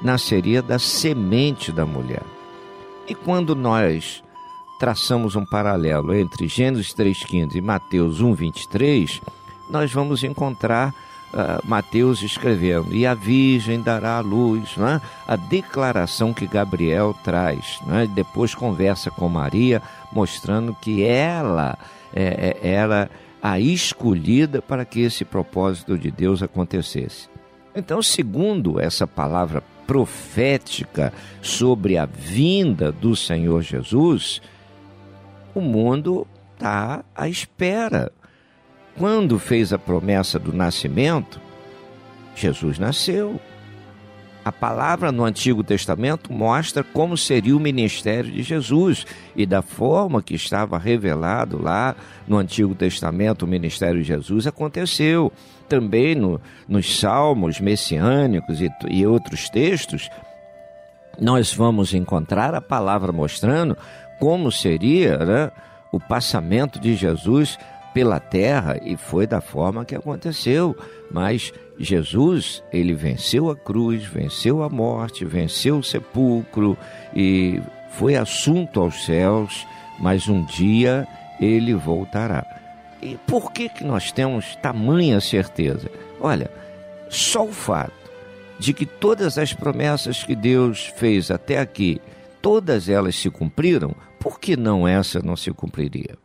nasceria 0.00 0.62
da 0.62 0.78
semente 0.78 1.72
da 1.72 1.84
mulher. 1.84 2.22
E 3.08 3.14
quando 3.14 3.54
nós 3.54 4.22
traçamos 4.80 5.36
um 5.36 5.44
paralelo 5.44 6.14
entre 6.14 6.48
Gênesis 6.48 6.94
3,15 6.94 7.56
e 7.56 7.60
Mateus 7.60 8.22
1,23, 8.22 9.20
nós 9.68 9.92
vamos 9.92 10.24
encontrar 10.24 10.94
uh, 11.34 11.68
Mateus 11.68 12.22
escrevendo: 12.22 12.94
E 12.94 13.06
a 13.06 13.12
Virgem 13.12 13.82
dará 13.82 14.16
à 14.16 14.20
luz, 14.20 14.74
é? 14.78 14.98
a 15.28 15.36
declaração 15.36 16.32
que 16.32 16.46
Gabriel 16.46 17.14
traz. 17.22 17.78
É? 17.92 18.06
Depois 18.06 18.54
conversa 18.54 19.10
com 19.10 19.28
Maria, 19.28 19.82
mostrando 20.10 20.74
que 20.74 21.04
ela 21.04 21.76
é, 22.14 22.56
é, 22.62 22.68
era 22.72 23.10
a 23.42 23.60
escolhida 23.60 24.62
para 24.62 24.86
que 24.86 25.00
esse 25.00 25.26
propósito 25.26 25.98
de 25.98 26.10
Deus 26.10 26.42
acontecesse. 26.42 27.28
Então, 27.76 28.02
segundo 28.02 28.80
essa 28.80 29.06
palavra 29.06 29.62
profética 29.86 31.12
sobre 31.42 31.98
a 31.98 32.06
vinda 32.06 32.90
do 32.90 33.14
Senhor 33.14 33.60
Jesus, 33.60 34.40
o 35.54 35.60
mundo 35.60 36.26
está 36.54 37.04
à 37.14 37.28
espera. 37.28 38.12
Quando 38.96 39.38
fez 39.38 39.72
a 39.72 39.78
promessa 39.78 40.38
do 40.38 40.52
nascimento, 40.52 41.40
Jesus 42.34 42.78
nasceu. 42.78 43.40
A 44.42 44.50
palavra 44.50 45.12
no 45.12 45.24
Antigo 45.24 45.62
Testamento 45.62 46.32
mostra 46.32 46.82
como 46.82 47.16
seria 47.16 47.54
o 47.54 47.60
ministério 47.60 48.30
de 48.30 48.42
Jesus 48.42 49.06
e 49.36 49.44
da 49.44 49.60
forma 49.60 50.22
que 50.22 50.34
estava 50.34 50.78
revelado 50.78 51.62
lá 51.62 51.94
no 52.26 52.38
Antigo 52.38 52.74
Testamento 52.74 53.42
o 53.42 53.48
ministério 53.48 54.00
de 54.00 54.08
Jesus 54.08 54.46
aconteceu. 54.46 55.30
Também 55.68 56.14
no, 56.14 56.40
nos 56.66 56.98
salmos 56.98 57.60
messiânicos 57.60 58.62
e, 58.62 58.70
e 58.88 59.06
outros 59.06 59.50
textos, 59.50 60.08
nós 61.20 61.52
vamos 61.52 61.92
encontrar 61.92 62.54
a 62.54 62.62
palavra 62.62 63.12
mostrando 63.12 63.76
como 64.20 64.52
seria 64.52 65.18
né, 65.18 65.50
o 65.90 65.98
passamento 65.98 66.78
de 66.78 66.94
Jesus 66.94 67.58
pela 67.92 68.20
terra 68.20 68.78
e 68.84 68.96
foi 68.96 69.26
da 69.26 69.40
forma 69.40 69.84
que 69.84 69.96
aconteceu. 69.96 70.76
Mas 71.10 71.52
Jesus, 71.78 72.62
ele 72.72 72.94
venceu 72.94 73.50
a 73.50 73.56
cruz, 73.56 74.04
venceu 74.04 74.62
a 74.62 74.68
morte, 74.68 75.24
venceu 75.24 75.78
o 75.78 75.82
sepulcro 75.82 76.76
e 77.14 77.60
foi 77.92 78.14
assunto 78.14 78.80
aos 78.80 79.04
céus, 79.04 79.66
mas 79.98 80.28
um 80.28 80.44
dia 80.44 81.08
ele 81.40 81.74
voltará. 81.74 82.46
E 83.02 83.16
por 83.26 83.50
que, 83.50 83.68
que 83.68 83.82
nós 83.82 84.12
temos 84.12 84.54
tamanha 84.56 85.20
certeza? 85.20 85.90
Olha, 86.20 86.50
só 87.08 87.44
o 87.44 87.52
fato 87.52 87.92
de 88.58 88.74
que 88.74 88.84
todas 88.84 89.38
as 89.38 89.54
promessas 89.54 90.22
que 90.22 90.36
Deus 90.36 90.92
fez 90.96 91.30
até 91.30 91.58
aqui, 91.58 92.00
todas 92.42 92.90
elas 92.90 93.16
se 93.16 93.30
cumpriram, 93.30 93.94
por 94.20 94.38
que 94.38 94.56
não 94.56 94.86
essa 94.86 95.20
não 95.20 95.34
se 95.34 95.50
cumpriria? 95.50 96.16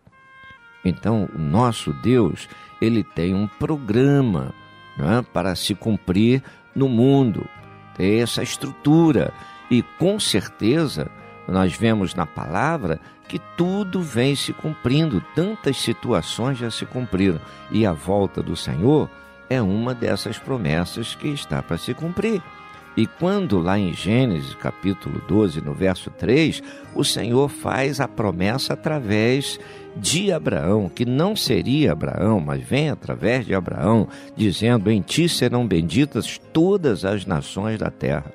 Então, 0.84 1.27
o 1.34 1.39
nosso 1.39 1.91
Deus, 1.93 2.47
ele 2.79 3.03
tem 3.03 3.34
um 3.34 3.47
programa 3.47 4.53
né, 4.97 5.25
para 5.34 5.55
se 5.55 5.73
cumprir 5.73 6.43
no 6.75 6.88
mundo. 6.88 7.47
Tem 7.95 8.21
essa 8.21 8.43
estrutura. 8.43 9.34
E 9.71 9.81
com 9.97 10.19
certeza 10.19 11.10
nós 11.47 11.73
vemos 11.73 12.13
na 12.13 12.25
palavra 12.25 12.99
que 13.27 13.39
tudo 13.58 14.01
vem 14.01 14.36
se 14.36 14.53
cumprindo, 14.53 15.23
tantas 15.34 15.77
situações 15.77 16.58
já 16.60 16.69
se 16.69 16.86
cumpriram. 16.86 17.39
E 17.71 17.86
a 17.86 17.93
volta 17.93 18.43
do 18.43 18.55
Senhor 18.55 19.10
é 19.49 19.62
uma 19.62 19.95
dessas 19.95 20.38
promessas 20.38 21.15
que 21.15 21.29
está 21.29 21.63
para 21.63 21.77
se 21.77 21.93
cumprir. 21.93 22.41
E 22.97 23.05
quando 23.05 23.60
lá 23.60 23.77
em 23.77 23.93
Gênesis 23.93 24.55
capítulo 24.55 25.21
12, 25.27 25.60
no 25.60 25.73
verso 25.73 26.10
3, 26.12 26.63
o 26.93 27.03
Senhor 27.03 27.49
faz 27.49 27.99
a 27.99 28.08
promessa 28.08 28.73
através 28.73 29.60
de 29.97 30.31
Abraão, 30.31 30.89
que 30.89 31.05
não 31.05 31.36
seria 31.36 31.91
Abraão, 31.91 32.39
mas 32.39 32.63
vem 32.63 32.89
através 32.89 33.45
de 33.45 33.53
Abraão, 33.53 34.08
dizendo: 34.36 34.89
Em 34.89 35.01
ti 35.01 35.27
serão 35.27 35.67
benditas 35.67 36.39
todas 36.53 37.03
as 37.03 37.25
nações 37.25 37.79
da 37.79 37.91
terra. 37.91 38.31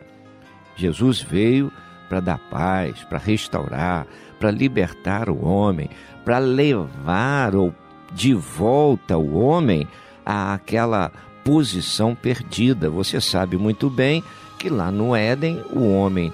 Jesus 0.76 1.22
veio 1.22 1.72
para 2.08 2.20
dar 2.20 2.38
paz, 2.50 3.02
para 3.04 3.18
restaurar, 3.18 4.06
para 4.38 4.50
libertar 4.50 5.30
o 5.30 5.42
homem, 5.42 5.88
para 6.24 6.38
levar 6.38 7.52
de 8.12 8.34
volta 8.34 9.16
o 9.16 9.38
homem 9.38 9.86
àquela 10.24 11.10
posição 11.44 12.14
perdida. 12.14 12.90
Você 12.90 13.20
sabe 13.20 13.56
muito 13.56 13.88
bem 13.88 14.22
que 14.60 14.68
lá 14.68 14.92
no 14.92 15.16
Éden 15.16 15.64
o 15.72 15.90
homem 15.90 16.30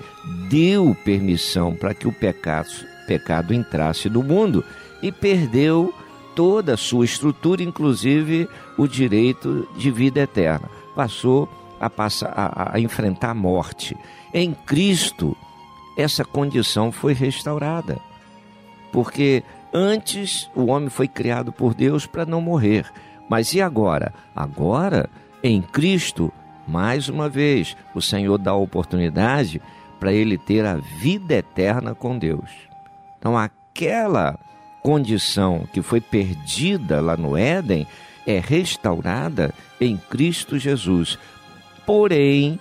deu 0.51 0.97
permissão 1.05 1.77
para 1.77 1.95
que 1.95 2.09
o 2.09 2.13
pecado, 2.13 2.69
pecado 3.07 3.55
entrasse 3.55 4.11
no 4.11 4.21
mundo 4.21 4.65
e 5.01 5.13
perdeu 5.13 5.95
toda 6.35 6.75
a 6.75 6.77
sua 6.77 7.05
estrutura, 7.05 7.63
inclusive 7.63 8.49
o 8.77 8.89
direito 8.89 9.69
de 9.77 9.93
vida 9.93 10.21
eterna. 10.21 10.69
Passou 10.97 11.49
a, 11.79 11.89
passar, 11.89 12.33
a, 12.37 12.75
a 12.75 12.81
enfrentar 12.81 13.31
a 13.31 13.35
morte. 13.35 13.97
Em 14.35 14.53
Cristo, 14.53 15.37
essa 15.97 16.25
condição 16.25 16.91
foi 16.91 17.13
restaurada. 17.13 17.97
Porque 18.91 19.45
antes 19.73 20.51
o 20.53 20.67
homem 20.67 20.89
foi 20.89 21.07
criado 21.07 21.53
por 21.53 21.75
Deus 21.75 22.07
para 22.07 22.27
não 22.27 22.41
morrer. 22.41 22.91
Mas 23.31 23.55
e 23.55 23.63
agora? 23.63 24.13
Agora, 24.35 25.09
em 25.45 25.63
Cristo, 25.63 26.33
mais 26.67 27.09
uma 27.09 27.29
vez, 27.29 27.77
o 27.95 28.03
Senhor 28.03 28.39
dá 28.39 28.51
a 28.51 28.57
oportunidade 28.57 29.61
para 30.01 30.13
ele 30.13 30.37
ter 30.37 30.65
a 30.65 30.77
vida 30.77 31.35
eterna 31.35 31.95
com 31.95 32.19
Deus. 32.19 32.51
Então, 33.19 33.37
aquela 33.37 34.39
condição 34.83 35.67
que 35.73 35.83
foi 35.83 36.01
perdida 36.01 37.01
lá 37.01 37.17
no 37.17 37.37
Éden 37.37 37.87
é 38.27 38.39
restaurada 38.39 39.55
em 39.81 39.97
Cristo 39.97 40.59
Jesus. 40.59 41.19
Porém, 41.87 42.59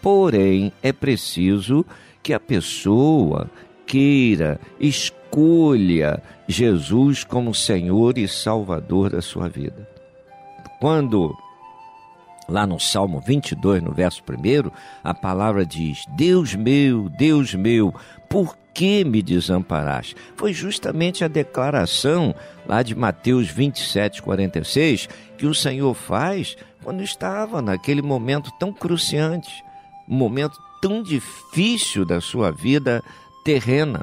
porém, 0.00 0.72
é 0.82 0.92
preciso 0.92 1.84
que 2.22 2.32
a 2.32 2.40
pessoa 2.40 3.50
queira, 3.86 4.60
escolha 4.78 6.22
Jesus 6.46 7.24
como 7.24 7.54
Senhor 7.54 8.16
e 8.18 8.28
Salvador 8.28 9.10
da 9.10 9.20
sua 9.20 9.48
vida. 9.48 9.88
Quando 10.80 11.36
lá 12.50 12.66
no 12.66 12.78
Salmo 12.78 13.20
22, 13.20 13.82
no 13.82 13.92
verso 13.92 14.22
1, 14.22 14.70
a 15.02 15.14
palavra 15.14 15.64
diz: 15.64 16.04
Deus 16.16 16.54
meu, 16.54 17.08
Deus 17.08 17.54
meu, 17.54 17.94
por 18.28 18.56
que 18.74 19.04
me 19.04 19.22
desamparaste? 19.22 20.16
Foi 20.36 20.52
justamente 20.52 21.24
a 21.24 21.28
declaração 21.28 22.34
lá 22.66 22.82
de 22.82 22.94
Mateus 22.94 23.48
27, 23.48 24.22
46 24.22 25.08
que 25.38 25.46
o 25.46 25.54
Senhor 25.54 25.94
faz 25.94 26.56
quando 26.82 27.02
estava 27.02 27.62
naquele 27.62 28.02
momento 28.02 28.50
tão 28.58 28.72
cruciante, 28.72 29.62
um 30.08 30.16
momento 30.16 30.58
tão 30.80 31.02
difícil 31.02 32.04
da 32.04 32.20
sua 32.20 32.50
vida 32.50 33.02
terrena. 33.44 34.02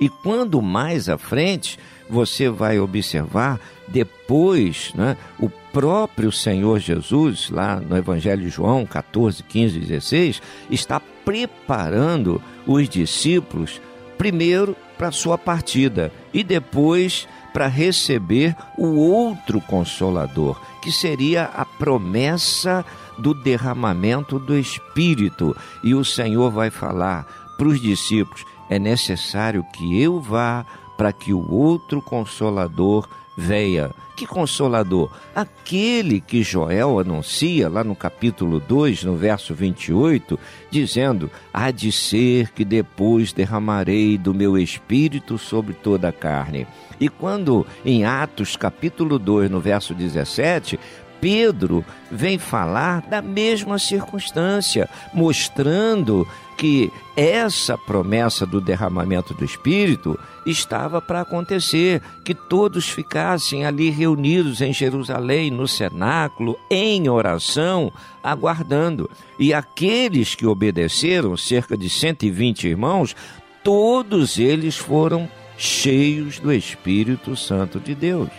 E 0.00 0.08
quando 0.08 0.62
mais 0.62 1.08
à 1.08 1.18
frente 1.18 1.78
você 2.08 2.48
vai 2.48 2.78
observar, 2.78 3.58
depois, 3.90 4.92
né, 4.94 5.16
o 5.38 5.48
próprio 5.48 6.30
Senhor 6.30 6.78
Jesus, 6.78 7.50
lá 7.50 7.76
no 7.76 7.96
Evangelho 7.96 8.42
de 8.42 8.48
João 8.48 8.84
14, 8.84 9.42
15 9.42 9.78
16, 9.78 10.42
está 10.70 11.00
preparando 11.24 12.40
os 12.66 12.88
discípulos, 12.88 13.80
primeiro 14.16 14.76
para 14.96 15.08
a 15.08 15.12
sua 15.12 15.38
partida 15.38 16.12
e 16.34 16.42
depois 16.42 17.28
para 17.52 17.66
receber 17.66 18.54
o 18.76 18.96
outro 18.96 19.60
consolador, 19.60 20.60
que 20.82 20.92
seria 20.92 21.44
a 21.44 21.64
promessa 21.64 22.84
do 23.18 23.34
derramamento 23.34 24.38
do 24.38 24.56
Espírito. 24.56 25.56
E 25.82 25.94
o 25.94 26.04
Senhor 26.04 26.50
vai 26.50 26.70
falar 26.70 27.26
para 27.56 27.68
os 27.68 27.80
discípulos: 27.80 28.44
é 28.68 28.78
necessário 28.78 29.64
que 29.72 30.00
eu 30.00 30.20
vá 30.20 30.64
para 30.96 31.12
que 31.12 31.32
o 31.32 31.50
outro 31.50 32.02
consolador 32.02 33.08
venha. 33.38 33.90
Que 34.16 34.26
consolador? 34.26 35.12
Aquele 35.32 36.20
que 36.20 36.42
Joel 36.42 36.98
anuncia 36.98 37.68
lá 37.68 37.84
no 37.84 37.94
capítulo 37.94 38.58
2, 38.58 39.04
no 39.04 39.14
verso 39.14 39.54
28, 39.54 40.36
dizendo: 40.68 41.30
Há 41.54 41.70
de 41.70 41.92
ser 41.92 42.50
que 42.50 42.64
depois 42.64 43.32
derramarei 43.32 44.18
do 44.18 44.34
meu 44.34 44.58
espírito 44.58 45.38
sobre 45.38 45.72
toda 45.72 46.08
a 46.08 46.12
carne. 46.12 46.66
E 46.98 47.08
quando 47.08 47.64
em 47.84 48.04
Atos 48.04 48.56
capítulo 48.56 49.20
2, 49.20 49.48
no 49.48 49.60
verso 49.60 49.94
17, 49.94 50.80
Pedro 51.20 51.84
vem 52.10 52.38
falar 52.38 53.02
da 53.02 53.20
mesma 53.20 53.78
circunstância, 53.78 54.88
mostrando 55.12 56.26
que 56.58 56.92
essa 57.16 57.78
promessa 57.78 58.44
do 58.44 58.60
derramamento 58.60 59.32
do 59.32 59.44
Espírito 59.44 60.18
estava 60.44 61.00
para 61.00 61.20
acontecer, 61.20 62.02
que 62.24 62.34
todos 62.34 62.88
ficassem 62.88 63.64
ali 63.64 63.90
reunidos 63.90 64.60
em 64.60 64.72
Jerusalém, 64.72 65.52
no 65.52 65.68
cenáculo, 65.68 66.58
em 66.68 67.08
oração, 67.08 67.92
aguardando. 68.22 69.08
E 69.38 69.54
aqueles 69.54 70.34
que 70.34 70.46
obedeceram, 70.46 71.36
cerca 71.36 71.76
de 71.76 71.88
120 71.88 72.66
irmãos, 72.66 73.14
todos 73.62 74.38
eles 74.38 74.76
foram 74.76 75.28
cheios 75.56 76.40
do 76.40 76.52
Espírito 76.52 77.36
Santo 77.36 77.78
de 77.78 77.94
Deus. 77.94 78.30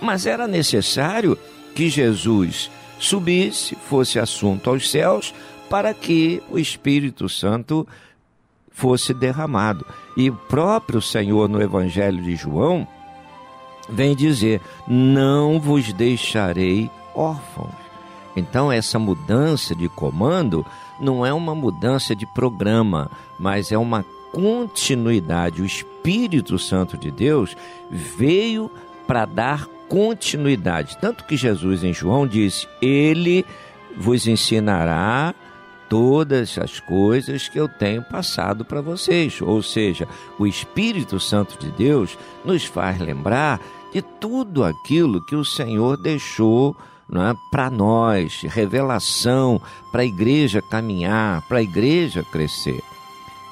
Mas 0.00 0.26
era 0.26 0.46
necessário 0.46 1.38
que 1.74 1.88
Jesus 1.88 2.70
subisse, 2.98 3.76
fosse 3.88 4.18
assunto 4.18 4.70
aos 4.70 4.90
céus, 4.90 5.34
para 5.68 5.92
que 5.92 6.42
o 6.50 6.58
Espírito 6.58 7.28
Santo 7.28 7.86
fosse 8.70 9.12
derramado. 9.12 9.86
E 10.16 10.30
o 10.30 10.34
próprio 10.34 11.00
Senhor, 11.00 11.48
no 11.48 11.62
Evangelho 11.62 12.22
de 12.22 12.36
João, 12.36 12.86
vem 13.88 14.14
dizer: 14.14 14.60
Não 14.86 15.60
vos 15.60 15.92
deixarei 15.92 16.90
órfãos. 17.14 17.74
Então, 18.36 18.72
essa 18.72 18.98
mudança 18.98 19.74
de 19.74 19.88
comando 19.88 20.64
não 21.00 21.24
é 21.24 21.32
uma 21.32 21.54
mudança 21.54 22.14
de 22.14 22.26
programa, 22.26 23.10
mas 23.38 23.72
é 23.72 23.78
uma 23.78 24.04
continuidade. 24.32 25.60
O 25.60 25.66
Espírito 25.66 26.58
Santo 26.58 26.96
de 26.96 27.10
Deus 27.10 27.56
veio 27.90 28.70
para 29.06 29.26
dar 29.26 29.68
continuidade. 29.92 30.96
Tanto 30.96 31.24
que 31.24 31.36
Jesus 31.36 31.84
em 31.84 31.92
João 31.92 32.26
disse: 32.26 32.66
Ele 32.80 33.44
vos 33.94 34.26
ensinará 34.26 35.34
todas 35.86 36.56
as 36.56 36.80
coisas 36.80 37.46
que 37.46 37.60
eu 37.60 37.68
tenho 37.68 38.02
passado 38.02 38.64
para 38.64 38.80
vocês. 38.80 39.38
Ou 39.42 39.62
seja, 39.62 40.08
o 40.38 40.46
Espírito 40.46 41.20
Santo 41.20 41.58
de 41.58 41.70
Deus 41.70 42.16
nos 42.42 42.64
faz 42.64 42.98
lembrar 42.98 43.60
de 43.92 44.00
tudo 44.00 44.64
aquilo 44.64 45.22
que 45.26 45.36
o 45.36 45.44
Senhor 45.44 45.98
deixou 45.98 46.74
é, 47.14 47.34
para 47.50 47.68
nós, 47.68 48.40
revelação 48.44 49.60
para 49.90 50.00
a 50.00 50.06
igreja 50.06 50.62
caminhar, 50.62 51.42
para 51.42 51.58
a 51.58 51.62
igreja 51.62 52.24
crescer. 52.32 52.80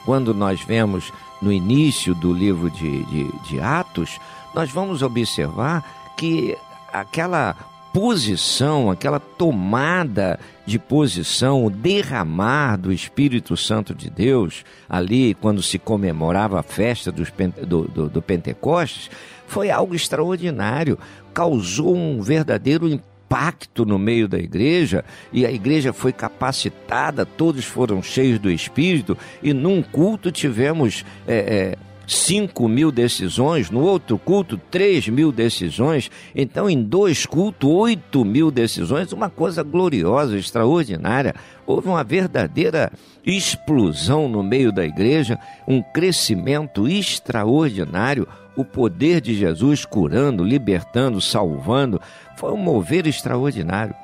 Quando 0.06 0.32
nós 0.32 0.62
vemos 0.62 1.12
no 1.42 1.52
início 1.52 2.14
do 2.14 2.32
livro 2.32 2.70
de, 2.70 3.04
de, 3.04 3.30
de 3.42 3.60
Atos, 3.60 4.18
nós 4.54 4.70
vamos 4.70 5.02
observar 5.02 5.99
que 6.20 6.54
aquela 6.92 7.56
posição, 7.94 8.90
aquela 8.90 9.18
tomada 9.18 10.38
de 10.66 10.78
posição, 10.78 11.64
o 11.64 11.70
derramar 11.70 12.76
do 12.76 12.92
Espírito 12.92 13.56
Santo 13.56 13.94
de 13.94 14.10
Deus, 14.10 14.62
ali 14.86 15.32
quando 15.32 15.62
se 15.62 15.78
comemorava 15.78 16.60
a 16.60 16.62
festa 16.62 17.10
dos, 17.10 17.32
do, 17.66 17.88
do, 17.88 18.08
do 18.10 18.20
Pentecostes, 18.20 19.10
foi 19.46 19.70
algo 19.70 19.94
extraordinário, 19.94 20.98
causou 21.32 21.96
um 21.96 22.20
verdadeiro 22.20 22.86
impacto 22.86 23.86
no 23.86 23.98
meio 23.98 24.28
da 24.28 24.38
igreja 24.38 25.02
e 25.32 25.46
a 25.46 25.50
igreja 25.50 25.90
foi 25.90 26.12
capacitada, 26.12 27.24
todos 27.24 27.64
foram 27.64 28.02
cheios 28.02 28.38
do 28.38 28.50
Espírito 28.50 29.16
e 29.42 29.54
num 29.54 29.82
culto 29.82 30.30
tivemos. 30.30 31.02
É, 31.26 31.76
é, 31.76 31.89
5 32.10 32.68
mil 32.68 32.90
decisões, 32.90 33.70
no 33.70 33.82
outro 33.82 34.18
culto, 34.18 34.58
3 34.68 35.08
mil 35.10 35.30
decisões, 35.30 36.10
então 36.34 36.68
em 36.68 36.82
dois 36.82 37.24
cultos, 37.24 37.70
8 37.70 38.24
mil 38.24 38.50
decisões, 38.50 39.12
uma 39.12 39.30
coisa 39.30 39.62
gloriosa, 39.62 40.36
extraordinária. 40.36 41.36
Houve 41.64 41.86
uma 41.86 42.02
verdadeira 42.02 42.90
explosão 43.24 44.28
no 44.28 44.42
meio 44.42 44.72
da 44.72 44.84
igreja, 44.84 45.38
um 45.68 45.80
crescimento 45.80 46.88
extraordinário, 46.88 48.26
o 48.56 48.64
poder 48.64 49.20
de 49.20 49.32
Jesus 49.32 49.84
curando, 49.84 50.42
libertando, 50.42 51.20
salvando, 51.20 52.00
foi 52.36 52.50
um 52.50 52.56
mover 52.56 53.06
extraordinário. 53.06 53.94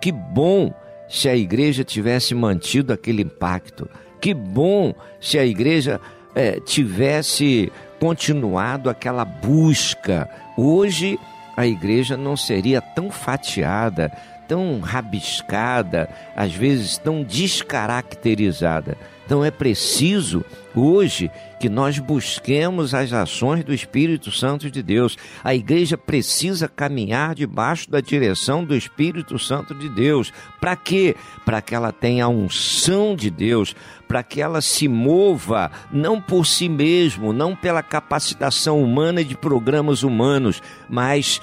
Que 0.00 0.12
bom 0.12 0.72
se 1.08 1.28
a 1.28 1.34
igreja 1.34 1.82
tivesse 1.82 2.32
mantido 2.32 2.92
aquele 2.92 3.22
impacto. 3.22 3.90
Que 4.20 4.32
bom 4.32 4.94
se 5.20 5.36
a 5.36 5.44
igreja 5.44 6.00
é, 6.34 6.60
tivesse 6.60 7.72
continuado 7.98 8.88
aquela 8.88 9.24
busca. 9.24 10.28
Hoje 10.56 11.18
a 11.56 11.66
igreja 11.66 12.16
não 12.16 12.36
seria 12.36 12.80
tão 12.80 13.10
fatiada, 13.10 14.10
tão 14.48 14.80
rabiscada, 14.80 16.08
às 16.34 16.52
vezes 16.52 16.98
tão 16.98 17.22
descaracterizada. 17.22 18.96
Então 19.30 19.44
é 19.44 19.50
preciso 19.52 20.44
hoje 20.74 21.30
que 21.60 21.68
nós 21.68 22.00
busquemos 22.00 22.94
as 22.94 23.12
ações 23.12 23.62
do 23.62 23.72
Espírito 23.72 24.32
Santo 24.32 24.68
de 24.68 24.82
Deus. 24.82 25.16
A 25.44 25.54
igreja 25.54 25.96
precisa 25.96 26.66
caminhar 26.66 27.36
debaixo 27.36 27.88
da 27.88 28.00
direção 28.00 28.64
do 28.64 28.74
Espírito 28.74 29.38
Santo 29.38 29.72
de 29.72 29.88
Deus. 29.88 30.32
Para 30.60 30.74
quê? 30.74 31.14
Para 31.44 31.60
que 31.62 31.72
ela 31.74 31.92
tenha 31.92 32.24
a 32.24 32.28
unção 32.28 33.14
de 33.14 33.30
Deus, 33.30 33.76
para 34.10 34.24
que 34.24 34.42
ela 34.42 34.60
se 34.60 34.88
mova 34.88 35.70
não 35.92 36.20
por 36.20 36.44
si 36.44 36.68
mesmo, 36.68 37.32
não 37.32 37.54
pela 37.54 37.80
capacitação 37.80 38.82
humana 38.82 39.22
de 39.22 39.36
programas 39.36 40.02
humanos, 40.02 40.60
mas 40.88 41.40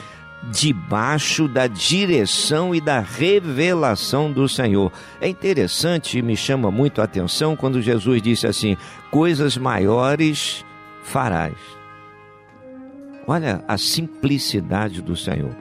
debaixo 0.52 1.48
da 1.48 1.66
direção 1.66 2.76
e 2.76 2.82
da 2.82 3.00
revelação 3.00 4.34
do 4.34 4.50
Senhor. 4.50 4.92
É 5.22 5.30
interessante 5.30 6.18
e 6.18 6.22
me 6.22 6.36
chama 6.36 6.70
muito 6.70 7.00
a 7.00 7.06
atenção 7.06 7.56
quando 7.56 7.82
Jesus 7.82 8.22
disse 8.22 8.46
assim: 8.46 8.76
coisas 9.10 9.56
maiores 9.56 10.66
farás. 11.04 11.56
Olha 13.26 13.64
a 13.66 13.78
simplicidade 13.78 15.02
do 15.02 15.16
Senhor. 15.16 15.56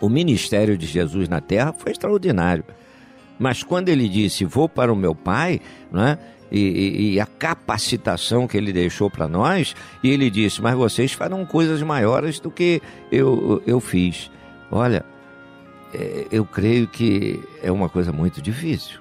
O 0.00 0.08
ministério 0.08 0.76
de 0.76 0.86
Jesus 0.86 1.28
na 1.28 1.40
terra 1.40 1.72
foi 1.72 1.92
extraordinário. 1.92 2.64
Mas 3.38 3.62
quando 3.62 3.88
ele 3.88 4.08
disse, 4.08 4.44
vou 4.44 4.68
para 4.68 4.92
o 4.92 4.96
meu 4.96 5.14
pai, 5.14 5.60
né? 5.92 6.18
E, 6.50 6.60
e, 6.60 7.12
e 7.12 7.20
a 7.20 7.26
capacitação 7.26 8.48
que 8.48 8.56
ele 8.56 8.72
deixou 8.72 9.10
para 9.10 9.28
nós, 9.28 9.76
e 10.02 10.08
ele 10.08 10.30
disse, 10.30 10.62
mas 10.62 10.74
vocês 10.74 11.12
farão 11.12 11.44
coisas 11.44 11.82
maiores 11.82 12.40
do 12.40 12.50
que 12.50 12.80
eu, 13.12 13.62
eu 13.66 13.80
fiz. 13.80 14.30
Olha, 14.70 15.04
é, 15.92 16.26
eu 16.32 16.44
creio 16.44 16.86
que 16.86 17.38
é 17.62 17.70
uma 17.70 17.88
coisa 17.88 18.12
muito 18.12 18.40
difícil. 18.40 18.98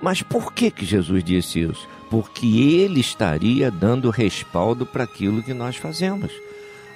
Mas 0.00 0.22
por 0.22 0.52
que, 0.52 0.70
que 0.70 0.84
Jesus 0.84 1.22
disse 1.22 1.60
isso? 1.60 1.88
Porque 2.10 2.46
ele 2.46 3.00
estaria 3.00 3.70
dando 3.70 4.10
respaldo 4.10 4.84
para 4.84 5.04
aquilo 5.04 5.42
que 5.42 5.54
nós 5.54 5.76
fazemos. 5.76 6.32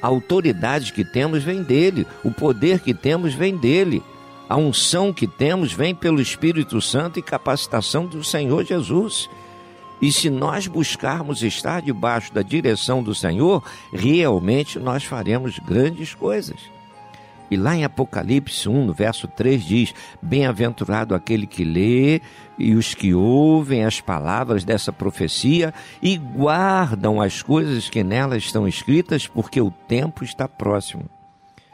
A 0.03 0.09
autoridade 0.09 0.93
que 0.93 1.05
temos 1.05 1.43
vem 1.43 1.63
dele, 1.63 2.07
o 2.25 2.31
poder 2.31 2.81
que 2.81 2.93
temos 2.93 3.33
vem 3.33 3.57
dele. 3.57 4.03
A 4.49 4.57
unção 4.57 5.13
que 5.13 5.27
temos 5.27 5.73
vem 5.73 5.95
pelo 5.95 6.21
Espírito 6.21 6.81
Santo 6.81 7.19
e 7.19 7.23
capacitação 7.23 8.07
do 8.07 8.23
Senhor 8.23 8.65
Jesus. 8.65 9.29
E 10.01 10.13
se 10.13 10.31
nós 10.31 10.67
buscarmos 10.67 11.43
estar 11.43 11.83
debaixo 11.83 12.33
da 12.33 12.43
direção 12.43 13.03
do 13.03 13.15
Senhor, 13.15 13.65
realmente 13.93 14.79
nós 14.79 15.03
faremos 15.05 15.59
grandes 15.59 16.15
coisas. 16.15 16.61
E 17.51 17.57
lá 17.57 17.77
em 17.77 17.85
Apocalipse 17.85 18.69
1, 18.69 18.87
no 18.87 18.93
verso 18.93 19.29
3 19.29 19.65
diz: 19.65 19.95
Bem-aventurado 20.21 21.15
aquele 21.15 21.47
que 21.47 21.65
lê 21.65 22.21
e 22.59 22.75
os 22.75 22.95
que 22.95 23.15
ouvem 23.15 23.85
as 23.85 24.01
palavras 24.01 24.65
dessa 24.65 24.93
profecia 24.93 25.73
e 26.03 26.17
guardam 26.17 27.21
as 27.21 27.43
coisas 27.43 27.89
que 27.89 28.03
nela 28.03 28.37
estão 28.37 28.67
escritas, 28.67 29.27
porque 29.27 29.61
o 29.61 29.71
tempo 29.71 30.25
está 30.25 30.49
próximo. 30.49 31.05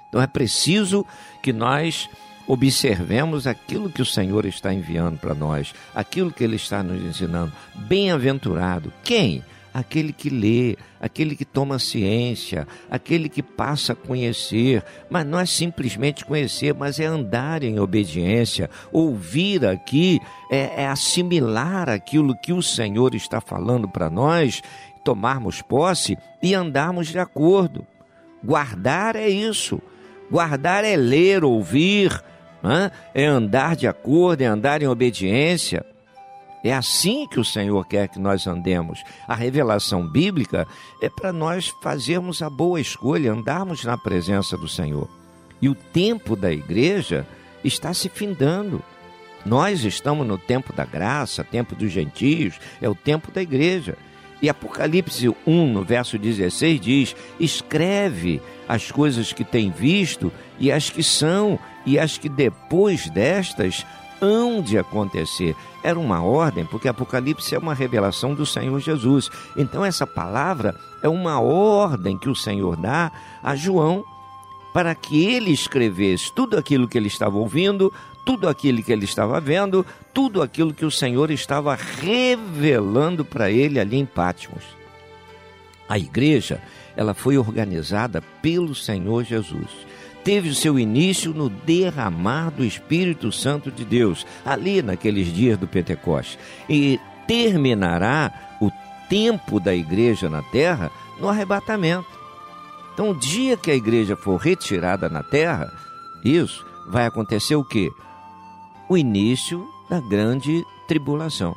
Então 0.08 0.20
é 0.20 0.26
preciso 0.26 1.06
que 1.42 1.54
nós 1.54 2.08
observemos 2.53 3.47
aquilo 3.47 3.88
que 3.88 4.03
o 4.03 4.07
Senhor 4.07 4.45
está 4.45 4.75
enviando 4.75 5.19
para 5.19 5.35
nós, 5.35 5.75
aquilo 5.95 6.31
que 6.31 6.45
Ele 6.45 6.57
está 6.57 6.83
nos 6.83 7.03
ensinando. 7.03 7.51
Bem-aventurado. 7.75 8.93
Quem? 9.03 9.43
Aquele 9.73 10.12
que 10.12 10.29
lê, 10.29 10.77
aquele 11.01 11.35
que 11.35 11.47
toma 11.47 11.79
ciência, 11.79 12.69
aquele 12.91 13.31
que 13.31 13.43
passa 13.43 13.95
a 13.95 13.97
conhecer, 13.97 14.85
mas 15.09 15.25
não 15.25 15.41
é 15.41 15.47
simplesmente 15.47 16.27
conhecer, 16.27 16.75
mas 16.75 17.01
é 17.01 17.07
andar 17.07 17.62
em 17.62 17.81
obediência. 17.81 18.69
Ouvir 18.93 19.65
aqui 19.65 20.21
é, 20.51 20.83
é 20.83 20.87
assimilar 20.87 21.88
aquilo 21.88 22.37
que 22.37 22.53
o 22.53 22.62
Senhor 22.62 23.15
está 23.15 23.41
falando 23.41 23.88
para 23.88 24.11
nós, 24.11 24.61
tomarmos 25.03 25.62
posse 25.62 26.19
e 26.43 26.53
andarmos 26.55 27.09
de 27.09 27.19
acordo. 27.19 27.87
Guardar 28.45 29.17
é 29.17 29.31
isso. 29.31 29.81
Guardar 30.31 30.85
é 30.85 30.97
ler, 30.97 31.45
ouvir, 31.45 32.23
é 33.14 33.25
andar 33.25 33.77
de 33.77 33.87
acordo, 33.87 34.42
é 34.42 34.46
andar 34.46 34.83
em 34.83 34.87
obediência. 34.87 35.85
É 36.64 36.72
assim 36.72 37.27
que 37.27 37.40
o 37.40 37.44
Senhor 37.44 37.85
quer 37.87 38.09
que 38.09 38.20
nós 38.20 38.46
andemos. 38.46 39.03
A 39.27 39.35
revelação 39.35 40.07
bíblica 40.07 40.66
é 41.01 41.09
para 41.09 41.33
nós 41.33 41.72
fazermos 41.83 42.40
a 42.40 42.48
boa 42.48 42.81
escolha, 42.81 43.33
andarmos 43.33 43.85
na 43.85 43.98
presença 43.98 44.57
do 44.57 44.68
Senhor. 44.68 45.09
E 45.61 45.68
o 45.68 45.75
tempo 45.75 46.37
da 46.37 46.53
igreja 46.53 47.27
está 47.64 47.92
se 47.92 48.09
findando. 48.09 48.83
Nós 49.44 49.85
estamos 49.85 50.25
no 50.25 50.38
tempo 50.38 50.72
da 50.72 50.85
graça, 50.85 51.42
tempo 51.42 51.75
dos 51.75 51.90
gentios, 51.90 52.61
é 52.81 52.88
o 52.88 52.94
tempo 52.94 53.33
da 53.33 53.42
igreja. 53.42 53.96
E 54.40 54.48
Apocalipse 54.48 55.29
1, 55.46 55.72
no 55.72 55.85
verso 55.85 56.18
16, 56.18 56.81
diz: 56.81 57.16
Escreve 57.38 58.40
as 58.68 58.90
coisas 58.90 59.33
que 59.33 59.44
tem 59.44 59.70
visto 59.70 60.33
e 60.62 60.70
as 60.70 60.88
que 60.88 61.03
são 61.03 61.59
e 61.85 61.98
as 61.98 62.16
que 62.16 62.29
depois 62.29 63.11
destas 63.11 63.85
hão 64.20 64.62
de 64.62 64.79
acontecer. 64.79 65.57
Era 65.83 65.98
uma 65.98 66.22
ordem, 66.22 66.64
porque 66.64 66.87
Apocalipse 66.87 67.53
é 67.53 67.59
uma 67.59 67.75
revelação 67.75 68.33
do 68.33 68.46
Senhor 68.46 68.79
Jesus. 68.79 69.29
Então, 69.57 69.85
essa 69.85 70.07
palavra 70.07 70.77
é 71.03 71.09
uma 71.09 71.40
ordem 71.40 72.16
que 72.16 72.31
o 72.31 72.37
Senhor 72.37 72.77
dá 72.77 73.11
a 73.42 73.57
João 73.57 74.05
para 74.72 74.94
que 74.94 75.27
ele 75.27 75.51
escrevesse 75.51 76.33
tudo 76.33 76.57
aquilo 76.57 76.87
que 76.87 76.96
ele 76.96 77.09
estava 77.09 77.37
ouvindo, 77.37 77.92
tudo 78.25 78.48
aquilo 78.48 78.81
que 78.85 78.92
ele 78.92 79.05
estava 79.05 79.40
vendo, 79.40 79.85
tudo 80.14 80.40
aquilo 80.40 80.72
que 80.72 80.85
o 80.85 80.90
Senhor 80.92 81.33
estava 81.33 81.75
revelando 81.75 83.25
para 83.25 83.51
ele 83.51 83.81
ali 83.81 83.96
em 83.96 84.07
Pátimos. 84.07 84.62
A 85.88 85.98
igreja, 85.98 86.62
ela 86.96 87.14
foi 87.14 87.37
organizada 87.37 88.22
pelo 88.40 88.77
Senhor 88.77 89.25
Jesus 89.25 89.91
teve 90.24 90.48
o 90.48 90.54
seu 90.54 90.78
início 90.78 91.32
no 91.32 91.48
derramar 91.48 92.50
do 92.50 92.64
Espírito 92.64 93.32
Santo 93.32 93.70
de 93.70 93.85
Deus, 93.85 94.26
ali 94.44 94.82
naqueles 94.82 95.32
dias 95.32 95.58
do 95.58 95.66
Pentecostes, 95.66 96.38
e 96.68 97.00
terminará 97.26 98.58
o 98.61 98.70
tempo 99.08 99.58
da 99.61 99.74
igreja 99.74 100.28
na 100.28 100.42
terra 100.42 100.90
no 101.20 101.28
arrebatamento. 101.28 102.08
Então, 102.92 103.11
o 103.11 103.14
dia 103.14 103.56
que 103.56 103.70
a 103.70 103.74
igreja 103.74 104.16
for 104.16 104.37
retirada 104.37 105.08
na 105.08 105.22
terra, 105.22 105.72
isso 106.24 106.64
vai 106.88 107.06
acontecer 107.06 107.56
o 107.56 107.64
quê? 107.64 107.90
O 108.88 108.96
início 108.96 109.66
da 109.88 110.00
grande 110.00 110.64
tribulação. 110.87 111.56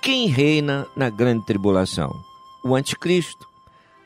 Quem 0.00 0.26
reina 0.26 0.86
na 0.96 1.10
grande 1.10 1.44
tribulação? 1.44 2.12
O 2.64 2.74
anticristo. 2.74 3.51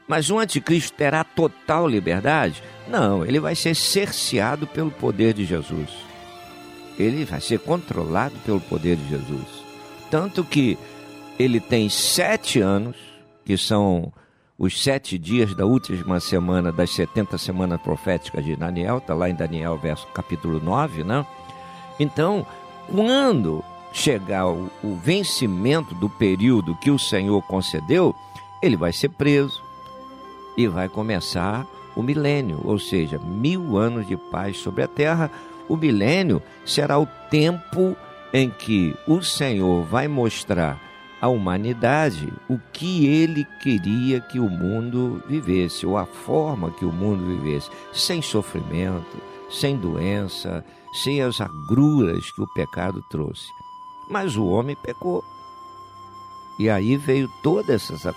Mas 0.07 0.31
o 0.31 0.39
anticristo 0.39 0.97
terá 0.97 1.25
total 1.25 1.89
liberdade? 1.89 2.63
Não, 2.89 3.25
ele 3.25 3.41
vai 3.41 3.55
ser 3.55 3.75
cerceado 3.75 4.67
pelo 4.67 4.91
poder 4.91 5.35
de 5.35 5.45
Jesus. 5.45 5.91
Ele 6.99 7.25
vai 7.25 7.41
ser 7.41 7.59
controlado 7.59 8.35
pelo 8.45 8.61
poder 8.61 8.97
de 8.97 9.09
Jesus. 9.09 9.47
Tanto 10.11 10.45
que 10.45 10.79
ele 11.39 11.61
tem 11.61 11.89
sete 11.89 12.61
anos, 12.61 12.97
que 13.45 13.59
são 13.59 14.13
os 14.59 14.83
sete 14.83 15.19
dias 15.19 15.55
da 15.55 15.67
última 15.67 16.19
semana 16.21 16.73
das 16.73 16.91
70 16.91 17.37
semanas 17.37 17.81
proféticas 17.81 18.45
de 18.45 18.57
Daniel, 18.57 18.99
está 18.99 19.15
lá 19.15 19.29
em 19.29 19.35
Daniel, 19.35 19.77
verso, 19.77 20.07
capítulo 20.15 20.59
9, 20.61 21.05
né? 21.05 21.27
Então, 21.99 22.47
quando 22.91 23.63
chegar 23.93 24.47
o, 24.47 24.71
o 24.83 24.95
vencimento 24.97 25.95
do 25.97 26.09
período 26.09 26.77
que 26.77 26.91
o 26.91 26.99
Senhor 26.99 27.43
concedeu, 27.43 28.15
ele 28.63 28.77
vai 28.77 28.93
ser 28.93 29.11
preso, 29.11 29.63
e 30.57 30.67
vai 30.67 30.89
começar 30.89 31.67
o 31.95 32.03
milênio, 32.03 32.61
ou 32.65 32.79
seja, 32.79 33.19
mil 33.19 33.77
anos 33.77 34.07
de 34.07 34.17
paz 34.17 34.59
sobre 34.59 34.83
a 34.83 34.89
terra. 34.89 35.31
O 35.69 35.77
milênio 35.77 36.43
será 36.65 36.99
o 36.99 37.07
tempo 37.31 37.97
em 38.33 38.51
que 38.51 38.95
o 39.07 39.23
Senhor 39.23 39.83
vai 39.85 40.07
mostrar 40.07 40.79
à 41.21 41.29
humanidade 41.29 42.33
o 42.49 42.59
que 42.73 43.07
ele 43.07 43.47
queria 43.63 44.21
que 44.21 44.39
o 44.39 44.49
mundo 44.49 45.23
vivesse, 45.27 45.87
ou 45.87 45.97
a 45.97 46.05
forma 46.05 46.71
que 46.71 46.85
o 46.85 46.93
mundo 46.93 47.25
vivesse, 47.25 47.71
sem 47.93 48.21
sofrimento, 48.21 49.17
sem 49.51 49.77
doença, 49.77 50.65
sem 51.03 51.23
as 51.23 51.41
agruras 51.41 52.31
que 52.33 52.43
o 52.43 52.53
pecado 52.55 53.03
trouxe. 53.09 53.49
Mas 54.09 54.37
o 54.37 54.47
homem 54.47 54.77
pecou. 54.77 55.25
E 56.59 56.71
aí 56.71 56.97
veio 56.97 57.31
toda 57.43 57.75
essa 57.75 58.15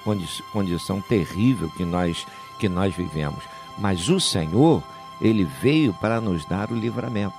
condição 0.54 1.02
terrível 1.02 1.69
que 1.75 1.84
nós, 1.84 2.25
que 2.60 2.69
nós 2.69 2.95
vivemos. 2.95 3.43
Mas 3.78 4.10
o 4.10 4.19
Senhor, 4.19 4.84
ele 5.21 5.45
veio 5.62 5.93
para 5.93 6.21
nos 6.21 6.45
dar 6.45 6.71
o 6.71 6.75
livramento. 6.75 7.36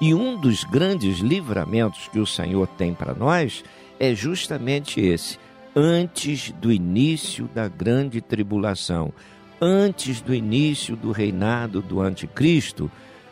E 0.00 0.14
um 0.14 0.36
dos 0.36 0.64
grandes 0.64 1.18
livramentos 1.18 2.08
que 2.08 2.18
o 2.18 2.26
Senhor 2.26 2.66
tem 2.66 2.92
para 2.92 3.14
nós 3.14 3.64
é 4.00 4.14
justamente 4.14 5.00
esse: 5.00 5.38
antes 5.74 6.50
do 6.52 6.72
início 6.72 7.48
da 7.54 7.68
grande 7.68 8.20
tribulação, 8.20 9.12
antes 9.60 10.20
do 10.20 10.34
início 10.34 10.96
do 10.96 11.12
reinado 11.12 11.80
do 11.80 12.00
Anticristo, 12.00 12.90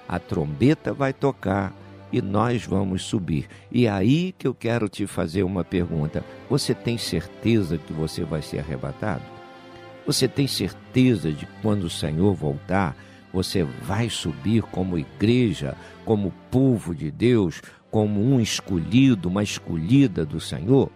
a 0.09 0.19
trombeta 0.19 0.93
vai 0.93 1.13
tocar 1.13 1.73
e 2.13 2.21
nós 2.21 2.65
vamos 2.65 3.03
subir. 3.03 3.47
E 3.71 3.87
é 3.87 3.91
aí 3.91 4.35
que 4.37 4.47
eu 4.47 4.55
quero 4.55 4.89
te 4.89 5.07
fazer 5.07 5.43
uma 5.43 5.65
pergunta: 5.65 6.25
você 6.49 6.75
tem 6.75 6.99
certeza 6.99 7.79
que 7.79 7.93
você 7.93 8.25
vai 8.25 8.43
ser 8.43 8.59
arrebatado? 8.59 9.23
Você 10.07 10.27
tem 10.27 10.47
certeza 10.47 11.33
de 11.33 11.47
quando 11.63 11.85
o 11.85 11.91
Senhor 11.91 12.35
voltar, 12.35 12.97
você 13.33 13.63
vai 13.63 14.11
subir 14.11 14.63
como 14.63 14.99
igreja, 14.99 15.77
como 16.05 16.33
povo 16.51 16.95
de 16.95 17.11
Deus, 17.11 17.63
como 17.91 18.21
um 18.21 18.41
escolhido, 18.41 19.29
uma 19.29 19.43
escolhida 19.43 20.25
do 20.25 20.41
Senhor? 20.41 20.91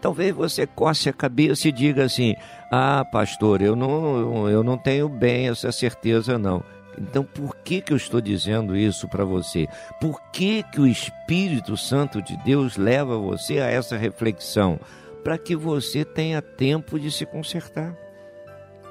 Talvez 0.00 0.34
você 0.34 0.66
coce 0.66 1.08
a 1.08 1.12
cabeça 1.12 1.68
e 1.68 1.72
diga 1.72 2.04
assim: 2.04 2.34
Ah, 2.70 3.04
pastor, 3.04 3.62
eu 3.62 3.76
não, 3.76 4.48
eu 4.48 4.64
não 4.64 4.76
tenho 4.76 5.08
bem 5.08 5.48
essa 5.48 5.70
certeza, 5.70 6.36
não. 6.36 6.62
Então, 6.98 7.24
por 7.24 7.56
que, 7.56 7.80
que 7.80 7.92
eu 7.92 7.96
estou 7.96 8.20
dizendo 8.20 8.76
isso 8.76 9.08
para 9.08 9.24
você? 9.24 9.66
Por 10.00 10.20
que, 10.30 10.62
que 10.62 10.80
o 10.80 10.86
Espírito 10.86 11.76
Santo 11.76 12.20
de 12.20 12.36
Deus 12.38 12.76
leva 12.76 13.16
você 13.16 13.58
a 13.60 13.70
essa 13.70 13.96
reflexão? 13.96 14.78
Para 15.24 15.38
que 15.38 15.56
você 15.56 16.04
tenha 16.04 16.42
tempo 16.42 16.98
de 16.98 17.10
se 17.10 17.24
consertar. 17.24 17.96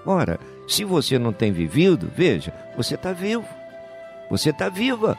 Ora, 0.06 0.40
se 0.68 0.84
você 0.84 1.20
não 1.20 1.32
tem 1.32 1.52
vivido, 1.52 2.12
veja, 2.16 2.54
você 2.76 2.96
está 2.96 3.12
vivo. 3.12 3.46
Você 4.30 4.50
está 4.50 4.70
viva. 4.70 5.18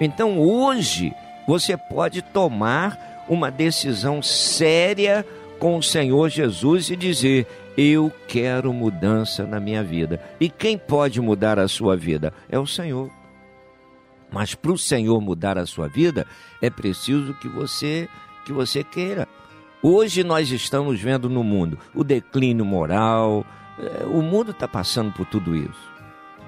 Então 0.00 0.38
hoje 0.38 1.12
você 1.46 1.76
pode 1.76 2.22
tomar 2.22 3.24
uma 3.28 3.50
decisão 3.50 4.22
séria 4.22 5.26
com 5.58 5.76
o 5.76 5.82
Senhor 5.82 6.28
Jesus 6.28 6.90
e 6.90 6.96
dizer: 6.96 7.46
Eu 7.80 8.12
quero 8.26 8.72
mudança 8.72 9.46
na 9.46 9.60
minha 9.60 9.84
vida. 9.84 10.20
E 10.40 10.50
quem 10.50 10.76
pode 10.76 11.20
mudar 11.20 11.60
a 11.60 11.68
sua 11.68 11.96
vida? 11.96 12.34
É 12.48 12.58
o 12.58 12.66
Senhor. 12.66 13.08
Mas 14.32 14.52
para 14.52 14.72
o 14.72 14.76
Senhor 14.76 15.20
mudar 15.20 15.56
a 15.56 15.64
sua 15.64 15.86
vida, 15.86 16.26
é 16.60 16.68
preciso 16.68 17.34
que 17.34 17.48
você 17.48 18.08
que 18.44 18.52
você 18.52 18.82
queira. 18.82 19.28
Hoje 19.80 20.24
nós 20.24 20.50
estamos 20.50 21.00
vendo 21.00 21.30
no 21.30 21.44
mundo 21.44 21.78
o 21.94 22.02
declínio 22.02 22.64
moral, 22.64 23.46
é, 23.78 24.04
o 24.06 24.22
mundo 24.22 24.50
está 24.50 24.66
passando 24.66 25.12
por 25.12 25.26
tudo 25.26 25.54
isso. 25.54 25.88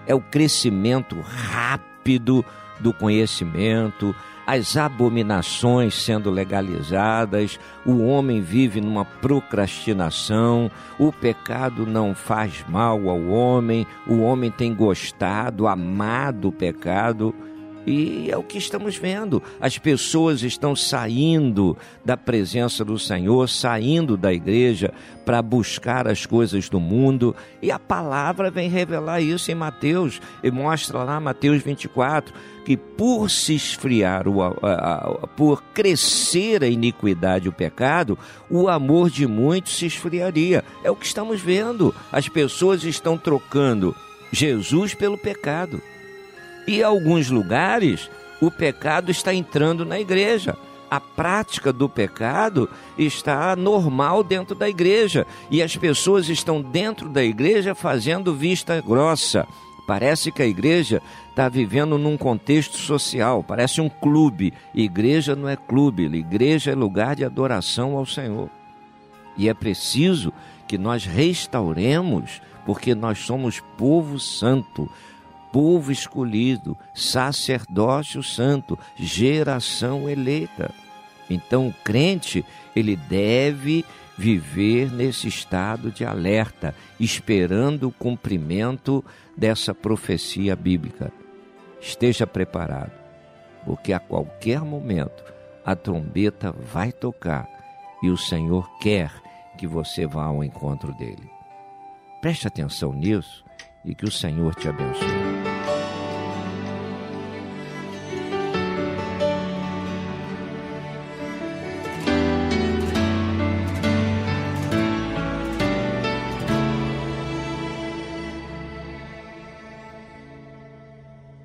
É 0.09 0.14
o 0.14 0.20
crescimento 0.20 1.20
rápido 1.20 2.45
do 2.81 2.93
conhecimento, 2.93 4.16
as 4.53 4.77
abominações 4.77 5.95
sendo 5.95 6.29
legalizadas, 6.29 7.57
o 7.87 8.03
homem 8.03 8.41
vive 8.41 8.81
numa 8.81 9.05
procrastinação, 9.05 10.69
o 10.99 11.13
pecado 11.13 11.87
não 11.87 12.17
faz 12.17 12.65
mal 12.69 13.09
ao 13.09 13.29
homem, 13.29 13.87
o 14.09 14.19
homem 14.23 14.51
tem 14.51 14.75
gostado, 14.75 15.69
amado 15.69 16.49
o 16.49 16.53
pecado. 16.53 17.33
E 17.87 18.31
é 18.31 18.37
o 18.37 18.43
que 18.43 18.59
estamos 18.59 18.97
vendo. 18.97 19.43
As 19.61 19.78
pessoas 19.78 20.43
estão 20.43 20.76
saindo 20.76 21.76
da 22.05 22.16
presença 22.16 22.85
do 22.85 22.99
Senhor, 22.99 23.49
saindo 23.49 24.16
da 24.16 24.33
igreja 24.33 24.93
para 25.24 25.41
buscar 25.41 26.07
as 26.07 26.26
coisas 26.26 26.68
do 26.68 26.78
mundo. 26.78 27.35
E 27.62 27.70
a 27.70 27.78
palavra 27.78 28.51
vem 28.51 28.68
revelar 28.68 29.20
isso 29.20 29.51
em 29.51 29.55
Mateus. 29.55 30.20
E 30.43 30.51
mostra 30.51 31.03
lá, 31.03 31.18
Mateus 31.18 31.62
24, 31.62 32.35
que 32.64 32.76
por 32.76 33.31
se 33.31 33.55
esfriar, 33.55 34.24
por 35.37 35.62
crescer 35.74 36.62
a 36.62 36.68
iniquidade 36.68 37.49
o 37.49 37.53
pecado, 37.53 38.18
o 38.51 38.68
amor 38.68 39.09
de 39.09 39.26
muitos 39.26 39.76
se 39.76 39.87
esfriaria. 39.87 40.62
É 40.85 40.91
o 40.91 40.97
que 40.97 41.07
estamos 41.07 41.41
vendo. 41.41 41.95
As 42.12 42.28
pessoas 42.28 42.85
estão 42.85 43.16
trocando 43.16 43.97
Jesus 44.31 44.95
pelo 44.95 45.16
pecado. 45.16 45.81
E 46.67 46.83
alguns 46.83 47.31
lugares, 47.31 48.11
o 48.41 48.51
pecado 48.51 49.11
está 49.11 49.35
entrando 49.35 49.85
na 49.85 49.99
igreja. 50.01 50.57
A 50.91 50.99
prática 50.99 51.73
do 51.73 51.89
pecado 51.89 52.69
está 52.99 53.55
normal 53.55 54.25
dentro 54.25 54.57
da 54.57 54.69
igreja 54.69 55.25
e 55.49 55.63
as 55.63 55.77
pessoas 55.77 56.29
estão 56.29 56.61
dentro 56.61 57.09
da 57.09 57.23
igreja 57.23 57.77
fazendo 57.77 58.35
vista 58.35 58.81
grossa. 58.81 59.47
Parece 59.87 60.33
que 60.33 60.43
a 60.43 60.47
igreja 60.47 61.01
está 61.29 61.49
vivendo 61.49 61.97
num 61.97 62.17
contexto 62.17 62.77
social, 62.77 63.43
parece 63.43 63.81
um 63.81 63.89
clube. 63.89 64.53
Igreja 64.75 65.37
não 65.37 65.49
é 65.49 65.57
clube, 65.57 66.05
igreja 66.05 66.73
é 66.73 66.75
lugar 66.75 67.15
de 67.15 67.25
adoração 67.25 67.97
ao 67.97 68.05
Senhor. 68.05 68.51
E 69.37 69.49
é 69.49 69.55
preciso 69.55 70.33
que 70.67 70.77
nós 70.77 71.05
restauremos, 71.05 72.43
porque 72.67 72.95
nós 72.95 73.19
somos 73.21 73.61
povo 73.79 74.19
santo, 74.19 74.89
povo 75.53 75.91
escolhido, 75.93 76.77
sacerdócio 76.95 78.23
santo, 78.23 78.79
geração 78.97 80.09
eleita. 80.09 80.71
Então 81.29 81.69
o 81.69 81.75
crente, 81.85 82.45
ele 82.75 82.97
deve 82.97 83.85
viver 84.17 84.93
nesse 84.93 85.29
estado 85.29 85.91
de 85.91 86.05
alerta, 86.05 86.75
esperando 86.99 87.89
o 87.89 87.93
cumprimento 87.93 89.05
dessa 89.37 89.75
profecia 89.75 90.55
bíblica. 90.55 91.13
Esteja 91.81 92.27
preparado, 92.27 92.93
porque 93.65 93.93
a 93.93 93.99
qualquer 93.99 94.61
momento 94.61 95.25
a 95.65 95.75
trombeta 95.75 96.53
vai 96.53 96.93
tocar 96.93 97.49
e 98.03 98.11
o 98.11 98.17
Senhor 98.17 98.69
quer 98.79 99.11
que 99.57 99.67
você 99.67 100.07
vá 100.07 100.25
ao 100.25 100.45
encontro 100.45 100.93
dele. 100.95 101.31
Preste 102.21 102.47
atenção 102.47 102.93
nisso 102.93 103.45
e 103.85 103.95
que 103.95 104.05
o 104.05 104.11
Senhor 104.11 104.55
te 104.55 104.68
abençoe. 104.68 105.09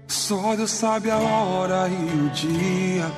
Só 0.08 0.56
Deus 0.56 0.72
sabe 0.72 1.12
a 1.12 1.18
hora 1.20 1.88
e 1.88 2.26
o 2.26 2.30
dia 2.32 3.12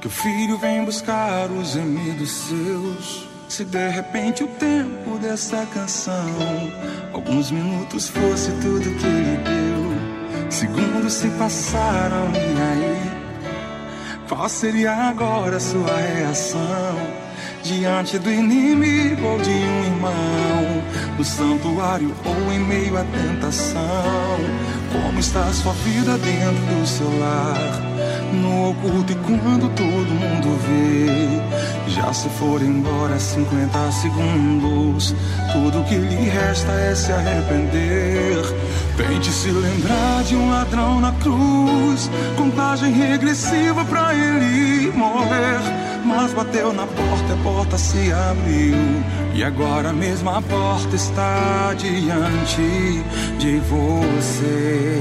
que 0.00 0.06
o 0.06 0.10
filho 0.10 0.58
vem 0.58 0.84
buscar 0.84 1.50
os 1.50 1.72
gemidos 1.72 2.30
seus. 2.30 3.29
Se 3.50 3.64
de 3.64 3.88
repente 3.88 4.44
o 4.44 4.46
tempo 4.46 5.18
dessa 5.18 5.66
canção, 5.74 6.14
alguns 7.12 7.50
minutos 7.50 8.08
fosse 8.08 8.52
tudo 8.52 8.96
que 8.96 9.06
ele 9.06 9.36
deu, 9.38 10.48
segundos 10.48 11.14
se 11.14 11.28
passaram 11.30 12.30
e 12.32 12.62
aí, 12.62 13.10
qual 14.28 14.48
seria 14.48 14.94
agora 14.94 15.56
a 15.56 15.60
sua 15.60 15.96
reação? 15.96 16.96
Diante 17.64 18.20
do 18.20 18.30
inimigo 18.30 19.26
ou 19.26 19.38
de 19.40 19.50
um 19.50 19.84
irmão, 19.84 20.84
no 21.18 21.24
santuário 21.24 22.14
ou 22.24 22.52
em 22.52 22.60
meio 22.60 22.96
à 22.96 23.02
tentação, 23.02 23.80
está 25.20 25.52
sua 25.52 25.74
vida 25.84 26.16
dentro 26.16 26.64
do 26.74 26.86
seu 26.86 27.18
lar? 27.18 27.78
No 28.32 28.70
oculto 28.70 29.12
e 29.12 29.16
quando 29.16 29.68
todo 29.74 30.08
mundo 30.08 30.58
vê, 30.66 31.90
já 31.90 32.10
se 32.12 32.28
for 32.30 32.62
embora 32.62 33.18
50 33.18 33.92
segundos, 33.92 35.14
tudo 35.52 35.84
que 35.84 35.96
lhe 35.96 36.30
resta 36.30 36.72
é 36.72 36.94
se 36.94 37.12
arrepender. 37.12 38.42
Tente 38.96 39.30
se 39.30 39.50
lembrar 39.50 40.22
de 40.24 40.36
um 40.36 40.50
ladrão 40.50 41.00
na 41.00 41.12
cruz, 41.12 42.10
contagem 42.36 42.92
regressiva 42.92 43.84
pra 43.84 44.14
ele 44.14 44.90
morrer. 44.92 45.60
Mas 46.02 46.32
bateu 46.32 46.72
na 46.72 46.86
porta, 46.86 47.34
a 47.34 47.42
porta 47.42 47.78
se 47.78 48.10
abriu. 48.10 48.74
E 49.40 49.42
agora 49.42 49.90
mesmo 49.90 50.28
a 50.28 50.42
porta 50.42 50.94
está 50.94 51.72
diante 51.72 53.02
de 53.38 53.58
você. 53.60 55.00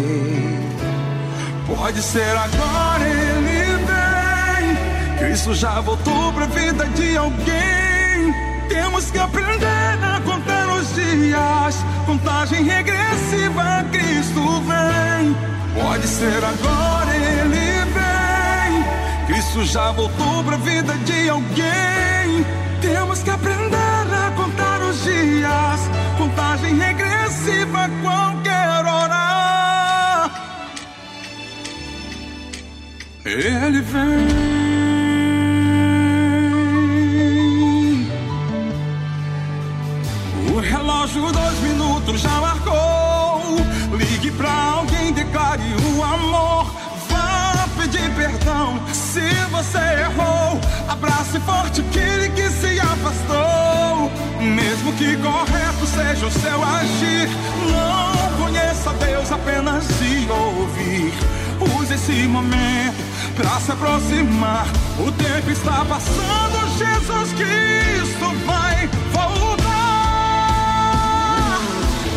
Pode 1.68 2.02
ser 2.02 2.38
agora 2.38 3.06
ele 3.06 3.84
vem. 3.84 5.18
Cristo 5.18 5.54
já 5.54 5.82
voltou 5.82 6.32
pra 6.32 6.46
vida 6.46 6.86
de 6.86 7.18
alguém. 7.18 8.34
Temos 8.70 9.12
que 9.12 9.20
aprender 9.20 10.00
a 10.02 10.22
contar 10.22 10.70
os 10.70 10.96
dias. 10.96 11.76
Contagem 12.06 12.64
regressiva, 12.64 13.86
Cristo 13.92 14.62
vem. 14.62 15.36
Pode 15.84 16.08
ser 16.08 16.42
agora 16.46 17.14
ele 17.14 17.84
vem. 17.92 19.26
Cristo 19.28 19.66
já 19.66 19.92
voltou 19.92 20.46
pra 20.46 20.56
vida 20.56 20.94
de 21.00 21.28
alguém. 21.28 22.46
Temos 22.80 23.22
que 23.22 23.30
aprender 23.30 23.59
Contagem 26.30 26.76
regressiva, 26.78 27.90
qualquer 28.04 28.86
hora. 28.86 30.30
Ele 33.26 33.82
vem. 33.82 34.28
O 40.54 40.60
relógio 40.60 41.32
dois 41.32 41.60
minutos 41.62 42.22
já 42.22 42.30
marcou. 42.42 43.42
Ligue 43.98 44.30
pra 44.32 44.52
alguém, 44.52 45.12
declare 45.12 45.64
o 45.98 46.04
amor. 46.04 46.72
Vá 47.10 47.68
pedir 47.76 48.14
perdão 48.14 48.80
se 48.94 49.22
você 49.50 49.80
errou. 49.80 50.62
Abrace 50.88 51.40
forte 51.40 51.82
aquele 51.82 52.30
que 52.30 52.48
se 52.50 52.80
afastou. 52.80 53.89
Mesmo 54.40 54.94
que 54.94 55.18
correto 55.18 55.86
seja 55.86 56.26
o 56.26 56.32
seu 56.32 56.64
agir, 56.64 57.30
não 57.72 58.38
conheça 58.38 58.94
Deus 58.94 59.30
apenas 59.32 59.86
de 60.00 60.32
ouvir. 60.32 61.14
Use 61.78 61.94
esse 61.94 62.26
momento 62.28 62.96
pra 63.36 63.60
se 63.60 63.72
aproximar. 63.74 64.66
O 64.98 65.12
tempo 65.12 65.52
está 65.52 65.84
passando, 65.84 66.70
Jesus 66.78 67.34
Cristo 67.34 68.34
vai 68.46 68.88
voltar. 69.12 69.70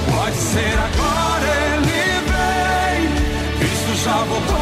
Pode 0.09 0.37
ser 0.37 0.79
agora, 0.79 1.45
ele 1.75 2.20
vem. 2.31 3.09
Cristo 3.59 4.05
já 4.05 4.18
voltou 4.18 4.61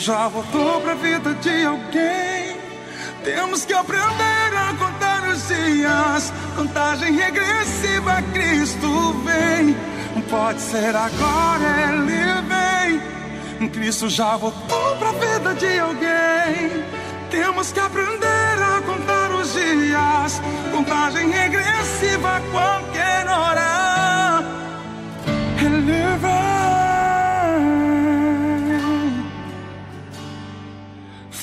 já 0.00 0.28
voltou 0.28 0.80
pra 0.80 0.94
vida 0.94 1.34
de 1.34 1.64
alguém. 1.64 2.56
Temos 3.22 3.66
que 3.66 3.74
aprender 3.74 4.56
a 4.56 4.74
contar 4.78 5.28
os 5.28 5.46
dias. 5.46 6.32
Contagem 6.56 7.14
regressiva, 7.14 8.22
Cristo 8.32 9.12
vem. 9.24 9.76
Pode 10.30 10.60
ser 10.60 10.96
agora, 10.96 11.66
ele 11.88 13.58
vem. 13.58 13.68
Cristo 13.68 14.08
já 14.08 14.36
voltou 14.36 14.96
pra 14.96 15.12
vida 15.12 15.54
de 15.54 15.78
alguém. 15.78 16.84
Temos 17.30 17.70
que 17.70 17.80
aprender 17.80 18.26
a 18.26 18.80
contar 18.80 19.30
os 19.32 19.52
dias. 19.52 20.40
Contagem 20.72 21.30
regressiva, 21.30 22.40
qualquer 22.50 23.28
hora. 23.28 24.44
Ele 25.58 26.16
vem. 26.18 26.39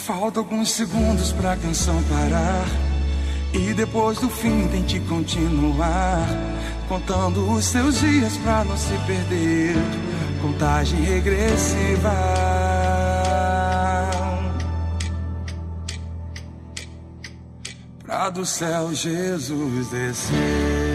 Falta 0.07 0.39
alguns 0.39 0.71
segundos 0.71 1.33
pra 1.33 1.57
canção 1.57 2.01
parar. 2.03 2.65
E 3.53 3.73
depois 3.73 4.17
do 4.19 4.29
fim 4.29 4.65
tente 4.69 5.01
continuar. 5.01 6.25
Contando 6.87 7.51
os 7.51 7.65
seus 7.65 7.99
dias 7.99 8.37
pra 8.37 8.63
não 8.63 8.77
se 8.77 8.93
perder. 9.05 9.75
Contagem 10.41 11.01
regressiva. 11.01 12.13
Pra 18.05 18.29
do 18.29 18.45
céu 18.45 18.95
Jesus 18.95 19.89
descer. 19.89 20.86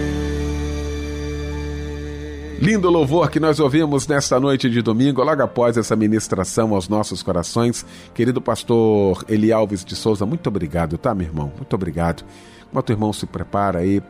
Lindo 2.62 2.88
louvor 2.88 3.28
que 3.28 3.40
nós 3.40 3.58
ouvimos 3.58 4.06
nesta 4.06 4.38
noite 4.38 4.70
de 4.70 4.80
domingo, 4.80 5.20
logo 5.24 5.42
após 5.42 5.76
essa 5.76 5.96
ministração 5.96 6.72
aos 6.76 6.88
nossos 6.88 7.20
corações. 7.20 7.84
Querido 8.14 8.40
pastor 8.40 9.24
Eli 9.28 9.50
Alves 9.50 9.84
de 9.84 9.96
Souza, 9.96 10.24
muito 10.24 10.46
obrigado, 10.46 10.96
tá, 10.96 11.12
meu 11.12 11.26
irmão? 11.26 11.52
Muito 11.56 11.74
obrigado. 11.74 12.22
Enquanto 12.70 12.90
o 12.90 12.92
irmão 12.92 13.12
se 13.12 13.26
prepara 13.26 13.80
aí 13.80 14.00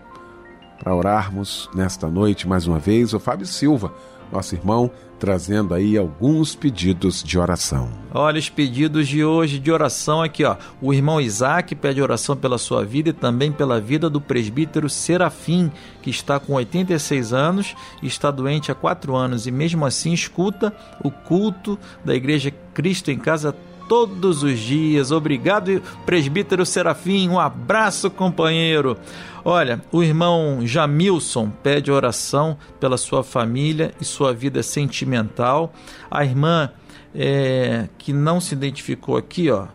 para 0.78 0.94
orarmos 0.94 1.70
nesta 1.74 2.08
noite 2.08 2.46
mais 2.46 2.66
uma 2.66 2.78
vez, 2.78 3.14
o 3.14 3.18
Fábio 3.18 3.46
Silva, 3.46 3.90
nosso 4.32 4.54
irmão, 4.54 4.90
trazendo 5.18 5.72
aí 5.72 5.96
alguns 5.96 6.56
pedidos 6.56 7.22
de 7.22 7.38
oração. 7.38 7.88
Olha 8.12 8.40
os 8.40 8.48
pedidos 8.48 9.06
de 9.06 9.24
hoje 9.24 9.58
de 9.58 9.70
oração 9.70 10.20
aqui, 10.20 10.42
ó. 10.42 10.56
O 10.80 10.92
irmão 10.92 11.20
Isaac 11.20 11.74
pede 11.76 12.02
oração 12.02 12.36
pela 12.36 12.58
sua 12.58 12.84
vida 12.84 13.10
e 13.10 13.12
também 13.12 13.52
pela 13.52 13.80
vida 13.80 14.10
do 14.10 14.20
presbítero 14.20 14.90
Serafim, 14.90 15.70
que 16.02 16.10
está 16.10 16.40
com 16.40 16.54
86 16.54 17.32
anos 17.32 17.76
está 18.02 18.30
doente 18.30 18.72
há 18.72 18.74
4 18.74 19.14
anos 19.14 19.46
e 19.46 19.50
mesmo 19.50 19.86
assim 19.86 20.12
escuta 20.12 20.74
o 21.02 21.10
culto 21.10 21.78
da 22.04 22.14
igreja 22.14 22.52
Cristo 22.74 23.10
em 23.10 23.18
Casa 23.18 23.54
todos 23.88 24.42
os 24.42 24.58
dias. 24.58 25.10
Obrigado, 25.10 25.82
presbítero 26.06 26.64
Serafim. 26.64 27.28
Um 27.28 27.38
abraço, 27.38 28.10
companheiro. 28.10 28.96
Olha, 29.44 29.82
o 29.90 30.04
irmão 30.04 30.60
Jamilson 30.64 31.50
pede 31.50 31.90
oração 31.90 32.56
pela 32.78 32.96
sua 32.96 33.24
família 33.24 33.92
e 34.00 34.04
sua 34.04 34.32
vida 34.32 34.62
sentimental. 34.62 35.72
A 36.08 36.24
irmã 36.24 36.70
é, 37.12 37.88
que 37.98 38.12
não 38.12 38.40
se 38.40 38.54
identificou 38.54 39.16
aqui, 39.16 39.50
ó. 39.50 39.66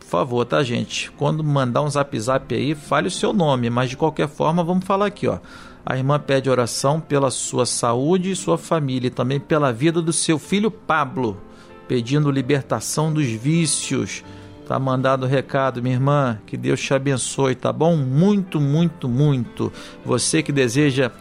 Por 0.00 0.06
favor, 0.06 0.44
tá, 0.44 0.62
gente? 0.62 1.10
Quando 1.12 1.42
mandar 1.42 1.82
um 1.82 1.90
zap 1.90 2.18
zap 2.18 2.54
aí, 2.54 2.74
fale 2.74 3.08
o 3.08 3.10
seu 3.10 3.32
nome, 3.32 3.70
mas 3.70 3.90
de 3.90 3.96
qualquer 3.96 4.28
forma, 4.28 4.62
vamos 4.62 4.84
falar 4.84 5.06
aqui, 5.06 5.26
ó. 5.28 5.38
A 5.84 5.96
irmã 5.96 6.18
pede 6.18 6.50
oração 6.50 7.00
pela 7.00 7.30
sua 7.30 7.64
saúde 7.64 8.32
e 8.32 8.36
sua 8.36 8.58
família, 8.58 9.06
e 9.06 9.10
também 9.10 9.38
pela 9.38 9.72
vida 9.72 10.02
do 10.02 10.12
seu 10.12 10.36
filho 10.36 10.68
Pablo, 10.68 11.40
pedindo 11.86 12.30
libertação 12.30 13.12
dos 13.12 13.26
vícios. 13.26 14.24
Tá 14.66 14.78
mandado 14.80 15.24
o 15.24 15.28
recado, 15.28 15.80
minha 15.80 15.94
irmã. 15.94 16.40
Que 16.44 16.56
Deus 16.56 16.80
te 16.80 16.92
abençoe, 16.92 17.54
tá 17.54 17.72
bom? 17.72 17.94
Muito, 17.96 18.60
muito, 18.60 19.08
muito. 19.08 19.72
Você 20.04 20.42
que 20.42 20.50
deseja 20.50 21.12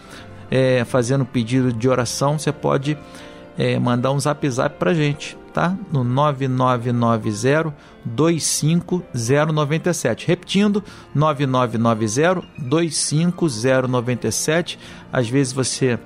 é, 0.50 0.84
fazer 0.84 1.22
um 1.22 1.26
pedido 1.26 1.72
de 1.72 1.88
oração, 1.88 2.40
você 2.40 2.52
pode 2.52 2.98
é, 3.56 3.78
mandar 3.78 4.12
um 4.12 4.20
zap 4.20 4.50
zap 4.50 4.80
pra 4.80 4.96
gente, 4.96 5.38
tá? 5.54 5.78
No 5.92 6.04
9990 6.04 7.72
25097. 8.04 10.28
Repetindo, 10.28 10.84
9990 11.14 12.42
25097. 12.58 14.80
Às 15.14 15.30
vezes 15.30 15.54
você 15.54 16.00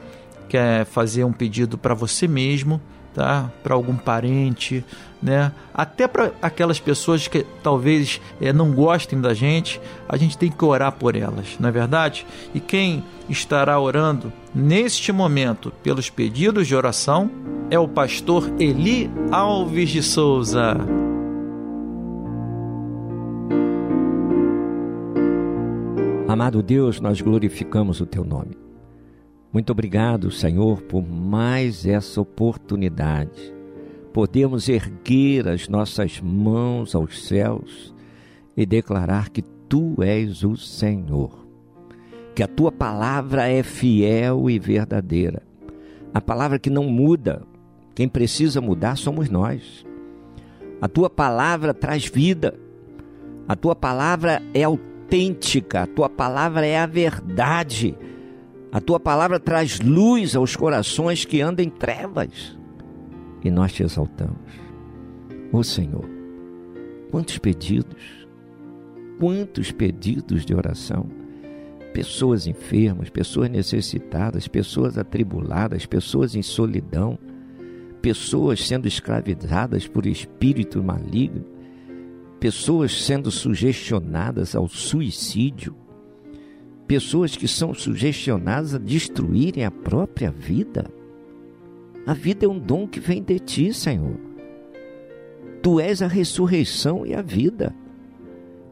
quer 0.50 0.86
fazer 0.86 1.24
um 1.24 1.32
pedido 1.32 1.78
para 1.78 1.94
você 1.94 2.28
mesmo, 2.28 2.82
tá? 3.14 3.50
Para 3.64 3.74
algum 3.74 3.96
parente, 3.96 4.84
né? 5.22 5.52
Até 5.74 6.08
para 6.08 6.32
aquelas 6.42 6.80
pessoas 6.80 7.28
que 7.28 7.46
talvez 7.62 8.22
é, 8.40 8.54
não 8.54 8.72
gostem 8.72 9.20
da 9.20 9.34
gente, 9.34 9.80
a 10.08 10.18
gente 10.18 10.38
tem 10.38 10.50
que 10.50 10.66
orar 10.66 10.94
por 10.94 11.16
elas, 11.16 11.58
não 11.60 11.70
é 11.70 11.72
verdade? 11.72 12.26
E 12.54 12.60
quem 12.60 13.04
estará 13.28 13.80
orando 13.80 14.32
neste 14.54 15.12
momento 15.12 15.72
pelos 15.84 16.10
pedidos 16.10 16.68
de 16.68 16.76
oração 16.76 17.30
é 17.70 17.78
o 17.78 17.88
pastor 17.88 18.52
Eli 18.60 19.10
Alves 19.32 19.90
de 19.90 20.02
Souza. 20.02 20.78
Amado 26.28 26.62
Deus, 26.62 27.02
nós 27.02 27.20
glorificamos 27.22 28.00
o 28.02 28.06
teu 28.06 28.24
nome. 28.24 28.69
Muito 29.52 29.72
obrigado, 29.72 30.30
Senhor, 30.30 30.84
por 30.84 31.02
mais 31.02 31.84
essa 31.84 32.22
oportunidade. 32.22 33.52
Podemos 34.14 34.70
erguer 34.70 35.48
as 35.48 35.68
nossas 35.68 36.22
mãos 36.22 36.94
aos 36.94 37.24
céus 37.26 37.94
e 38.56 38.64
declarar 38.64 39.30
que 39.30 39.42
tu 39.42 40.04
és 40.04 40.44
o 40.44 40.56
Senhor. 40.56 41.48
Que 42.36 42.44
a 42.44 42.48
tua 42.48 42.72
palavra 42.72 43.48
é 43.48 43.64
fiel 43.64 44.52
e 44.52 44.60
verdadeira. 44.60 45.42
A 46.14 46.22
palavra 46.22 46.60
que 46.60 46.70
não 46.70 46.84
muda. 46.84 47.42
Quem 47.96 48.08
precisa 48.08 48.62
mudar 48.62 48.98
somos 48.98 49.30
nós. 49.30 49.84
A 50.80 50.88
tua 50.88 51.10
palavra 51.10 51.74
traz 51.74 52.06
vida. 52.06 52.54
A 53.48 53.56
tua 53.56 53.76
palavra 53.76 54.44
é 54.54 54.64
autêntica. 54.64 55.82
A 55.82 55.88
tua 55.88 56.08
palavra 56.08 56.68
é 56.68 56.78
a 56.78 56.86
verdade. 56.86 57.98
A 58.72 58.80
tua 58.80 59.00
palavra 59.00 59.40
traz 59.40 59.80
luz 59.80 60.36
aos 60.36 60.56
corações 60.56 61.26
que 61.26 61.42
andam 61.42 61.66
em 61.66 61.70
trevas. 61.70 62.58
E 63.44 63.50
nós 63.50 63.74
te 63.74 63.82
exaltamos. 63.82 64.38
Ô 65.52 65.64
Senhor, 65.64 66.08
quantos 67.10 67.40
pedidos, 67.40 68.28
quantos 69.20 69.72
pedidos 69.72 70.46
de 70.46 70.54
oração. 70.54 71.10
Pessoas 71.94 72.46
enfermas, 72.46 73.10
pessoas 73.10 73.50
necessitadas, 73.50 74.48
pessoas 74.48 74.98
atribuladas, 74.98 75.88
pessoas 75.88 76.36
em 76.36 76.44
solidão, 76.44 77.18
pessoas 78.00 78.66
sendo 78.68 78.88
escravizadas 78.88 79.88
por 79.88 80.06
espírito 80.06 80.84
maligno, 80.84 81.44
pessoas 82.40 83.04
sendo 83.04 83.32
sugestionadas 83.32 84.56
ao 84.56 84.68
suicídio 84.68 85.76
pessoas 86.90 87.36
que 87.36 87.48
são 87.48 87.72
sugestionadas 87.72 88.74
a 88.74 88.80
destruírem 88.80 89.64
a 89.64 89.70
própria 89.70 90.32
vida. 90.32 90.90
A 92.04 92.16
vida 92.16 92.48
é 92.48 92.50
um 92.50 92.58
dom 92.58 92.88
que 92.88 93.00
vem 93.00 93.22
de 93.22 93.38
ti, 93.38 93.72
Senhor. 93.72 94.20
Tu 95.62 95.80
és 95.80 96.02
a 96.02 96.08
ressurreição 96.08 97.06
e 97.06 97.14
a 97.14 97.22
vida. 97.22 97.76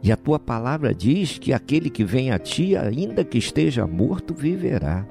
E 0.01 0.11
a 0.11 0.17
tua 0.17 0.39
palavra 0.39 0.95
diz 0.95 1.37
que 1.37 1.53
aquele 1.53 1.91
que 1.91 2.03
vem 2.03 2.31
a 2.31 2.39
ti, 2.39 2.75
ainda 2.75 3.23
que 3.23 3.37
esteja 3.37 3.85
morto, 3.85 4.33
viverá. 4.33 5.07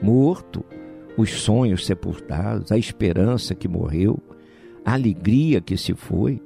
Morto, 0.00 0.64
os 1.18 1.30
sonhos 1.30 1.84
sepultados, 1.84 2.72
a 2.72 2.78
esperança 2.78 3.54
que 3.54 3.68
morreu, 3.68 4.18
a 4.82 4.94
alegria 4.94 5.60
que 5.60 5.76
se 5.76 5.92
foi. 5.92 6.40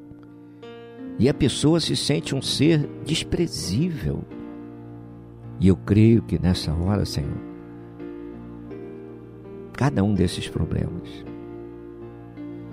E 1.21 1.29
a 1.29 1.35
pessoa 1.35 1.79
se 1.79 1.95
sente 1.95 2.35
um 2.35 2.43
ser 2.43 2.81
desprezível 3.05 4.25
e 5.61 5.69
eu 5.69 5.77
creio 5.77 6.23
que 6.23 6.39
nessa 6.39 6.73
hora, 6.73 7.05
Senhor, 7.05 7.39
cada 9.73 10.03
um 10.05 10.15
desses 10.15 10.49
problemas, 10.49 11.25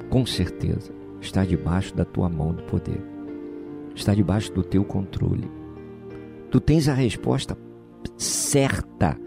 com 0.10 0.26
certeza, 0.26 0.92
está 1.20 1.44
debaixo 1.44 1.96
da 1.96 2.06
tua 2.06 2.30
mão 2.30 2.54
do 2.54 2.64
poder, 2.64 3.02
está 3.96 4.14
debaixo 4.14 4.52
do 4.54 4.64
teu 4.64 4.84
controle. 4.84 5.50
Tu 6.52 6.60
tens 6.60 6.88
a 6.88 6.94
resposta 6.94 7.58
certa 8.18 9.18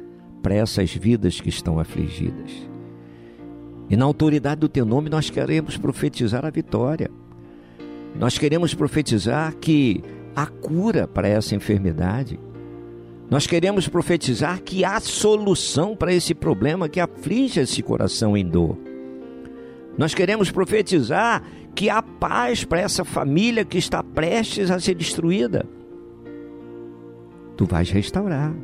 para 0.42 0.54
essas 0.54 0.94
vidas 0.94 1.40
que 1.40 1.48
estão 1.48 1.78
afligidas. 1.78 2.68
E 3.90 3.96
na 3.96 4.04
autoridade 4.04 4.60
do 4.60 4.68
teu 4.68 4.84
nome 4.84 5.10
nós 5.10 5.30
queremos 5.30 5.76
profetizar 5.76 6.44
a 6.44 6.50
vitória. 6.50 7.10
Nós 8.18 8.38
queremos 8.38 8.74
profetizar 8.74 9.54
que 9.56 10.02
há 10.36 10.46
cura 10.46 11.06
para 11.08 11.26
essa 11.26 11.54
enfermidade 11.54 12.38
nós 13.30 13.46
queremos 13.46 13.86
profetizar 13.86 14.62
que 14.62 14.84
há 14.84 14.98
solução 15.00 15.94
para 15.94 16.14
esse 16.14 16.34
problema 16.34 16.88
que 16.88 16.98
aflige 16.98 17.60
esse 17.60 17.82
coração 17.82 18.36
em 18.36 18.46
dor. 18.46 18.78
Nós 19.98 20.14
queremos 20.14 20.50
profetizar 20.50 21.42
que 21.74 21.90
há 21.90 22.00
paz 22.00 22.64
para 22.64 22.80
essa 22.80 23.04
família 23.04 23.64
que 23.64 23.76
está 23.76 24.02
prestes 24.02 24.70
a 24.70 24.80
ser 24.80 24.94
destruída. 24.94 25.66
Tu 27.56 27.66
vais 27.66 27.90
restaurar. 27.90 28.54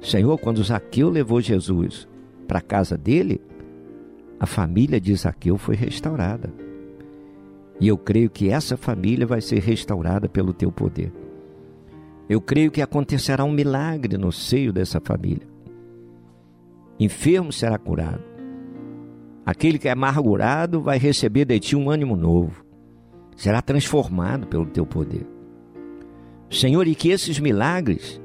Senhor, 0.00 0.36
quando 0.38 0.64
Zaqueu 0.64 1.08
levou 1.08 1.40
Jesus 1.40 2.08
para 2.48 2.58
a 2.58 2.62
casa 2.62 2.98
dele, 2.98 3.40
a 4.40 4.46
família 4.46 5.00
de 5.00 5.14
Zaqueu 5.14 5.56
foi 5.56 5.76
restaurada. 5.76 6.52
E 7.78 7.86
eu 7.86 7.96
creio 7.96 8.28
que 8.28 8.48
essa 8.48 8.76
família 8.76 9.26
vai 9.26 9.40
ser 9.40 9.60
restaurada 9.60 10.28
pelo 10.28 10.52
teu 10.52 10.72
poder. 10.72 11.21
Eu 12.32 12.40
creio 12.40 12.70
que 12.70 12.80
acontecerá 12.80 13.44
um 13.44 13.52
milagre 13.52 14.16
no 14.16 14.32
seio 14.32 14.72
dessa 14.72 14.98
família. 14.98 15.46
Enfermo 16.98 17.52
será 17.52 17.76
curado. 17.76 18.22
Aquele 19.44 19.78
que 19.78 19.86
é 19.86 19.90
amargurado 19.90 20.80
vai 20.80 20.96
receber 20.96 21.44
de 21.44 21.60
ti 21.60 21.76
um 21.76 21.90
ânimo 21.90 22.16
novo. 22.16 22.64
Será 23.36 23.60
transformado 23.60 24.46
pelo 24.46 24.64
teu 24.64 24.86
poder. 24.86 25.26
Senhor, 26.48 26.88
e 26.88 26.94
que 26.94 27.10
esses 27.10 27.38
milagres 27.38 28.18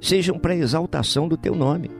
sejam 0.00 0.38
para 0.38 0.54
exaltação 0.54 1.26
do 1.26 1.36
teu 1.36 1.56
nome. 1.56 1.90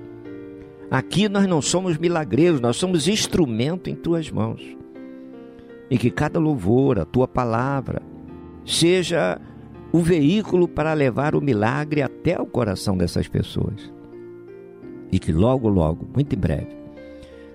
Aqui 0.88 1.28
nós 1.28 1.48
não 1.48 1.60
somos 1.60 1.98
milagreiros, 1.98 2.60
nós 2.60 2.76
somos 2.76 3.08
instrumento 3.08 3.90
em 3.90 3.96
tuas 3.96 4.30
mãos. 4.30 4.62
E 5.90 5.98
que 5.98 6.08
cada 6.08 6.38
louvor, 6.38 7.00
a 7.00 7.04
tua 7.04 7.26
palavra, 7.26 8.00
seja 8.64 9.40
o 9.92 10.00
veículo 10.00 10.68
para 10.68 10.92
levar 10.92 11.34
o 11.34 11.40
milagre 11.40 12.02
até 12.02 12.40
o 12.40 12.46
coração 12.46 12.96
dessas 12.96 13.26
pessoas. 13.26 13.92
E 15.10 15.18
que 15.18 15.32
logo, 15.32 15.68
logo, 15.68 16.06
muito 16.14 16.34
em 16.34 16.38
breve, 16.38 16.76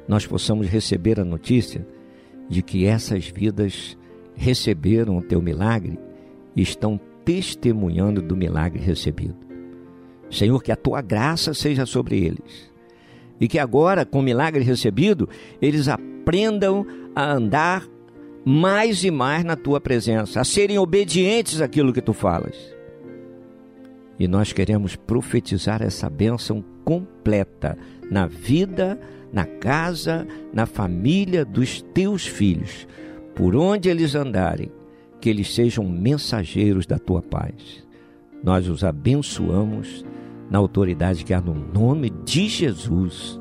nós 0.07 0.25
possamos 0.25 0.67
receber 0.67 1.19
a 1.19 1.25
notícia 1.25 1.85
de 2.49 2.61
que 2.61 2.85
essas 2.85 3.27
vidas 3.27 3.97
receberam 4.35 5.17
o 5.17 5.21
teu 5.21 5.41
milagre 5.41 5.97
e 6.55 6.61
estão 6.61 6.99
testemunhando 7.23 8.21
do 8.21 8.35
milagre 8.35 8.81
recebido. 8.81 9.37
Senhor, 10.29 10.61
que 10.63 10.71
a 10.71 10.75
tua 10.75 11.01
graça 11.01 11.53
seja 11.53 11.85
sobre 11.85 12.17
eles. 12.17 12.71
E 13.39 13.47
que 13.47 13.59
agora, 13.59 14.05
com 14.05 14.19
o 14.19 14.23
milagre 14.23 14.63
recebido, 14.63 15.29
eles 15.61 15.87
aprendam 15.87 16.85
a 17.15 17.31
andar 17.31 17.87
mais 18.45 19.03
e 19.03 19.11
mais 19.11 19.43
na 19.43 19.55
tua 19.55 19.79
presença, 19.79 20.41
a 20.41 20.43
serem 20.43 20.77
obedientes 20.77 21.61
àquilo 21.61 21.93
que 21.93 22.01
tu 22.01 22.13
falas. 22.13 22.55
E 24.19 24.27
nós 24.27 24.53
queremos 24.53 24.95
profetizar 24.95 25.81
essa 25.81 26.09
bênção 26.09 26.63
completa 26.83 27.77
na 28.09 28.27
vida, 28.27 28.99
na 29.31 29.45
casa, 29.45 30.27
na 30.53 30.65
família 30.65 31.43
dos 31.43 31.81
teus 31.81 32.27
filhos, 32.27 32.87
por 33.33 33.55
onde 33.55 33.89
eles 33.89 34.13
andarem, 34.13 34.71
que 35.19 35.29
eles 35.29 35.53
sejam 35.53 35.87
mensageiros 35.87 36.85
da 36.85 36.99
tua 36.99 37.21
paz. 37.21 37.83
Nós 38.43 38.67
os 38.67 38.83
abençoamos 38.83 40.05
na 40.49 40.59
autoridade 40.59 41.23
que 41.23 41.33
há 41.33 41.41
no 41.41 41.55
nome 41.55 42.09
de 42.25 42.47
Jesus. 42.47 43.39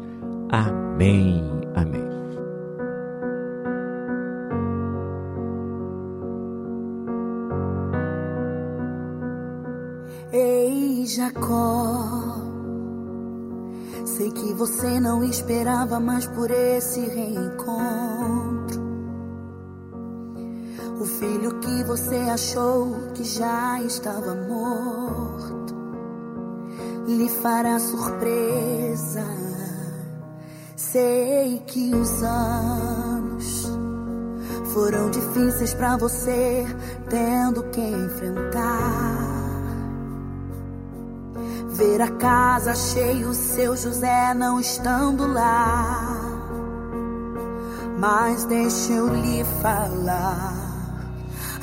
Amém. 0.48 1.42
Amém. 1.74 2.11
Ei, 11.02 11.06
Jacó. 11.06 12.36
Sei 14.06 14.30
que 14.30 14.54
você 14.54 15.00
não 15.00 15.24
esperava 15.24 15.98
mais 15.98 16.28
por 16.28 16.48
esse 16.48 17.00
reencontro. 17.00 18.80
O 21.00 21.04
filho 21.04 21.58
que 21.58 21.82
você 21.82 22.14
achou 22.14 22.94
que 23.14 23.24
já 23.24 23.82
estava 23.82 24.36
morto 24.36 25.74
lhe 27.08 27.28
fará 27.28 27.80
surpresa. 27.80 29.26
Sei 30.76 31.58
que 31.66 31.92
os 31.96 32.22
anos 32.22 33.66
foram 34.72 35.10
difíceis 35.10 35.74
para 35.74 35.96
você, 35.96 36.64
tendo 37.10 37.64
que 37.70 37.80
enfrentar. 37.80 39.31
Ver 41.74 42.02
a 42.02 42.10
casa 42.10 42.74
cheia, 42.74 43.26
o 43.26 43.32
seu 43.32 43.74
José 43.74 44.34
não 44.34 44.60
estando 44.60 45.26
lá. 45.26 46.20
Mas 47.98 48.44
deixa 48.44 48.92
eu 48.92 49.08
lhe 49.08 49.42
falar. 49.62 50.52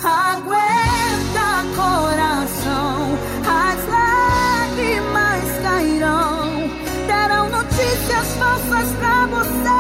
Aguenta, 0.04 1.50
coração, 1.76 3.18
as 3.46 3.88
lágrimas 3.88 5.44
cairão. 5.62 6.70
Deram 7.06 7.50
notícias 7.50 8.28
falsas 8.40 8.90
pra 8.98 9.28
você. 9.28 9.80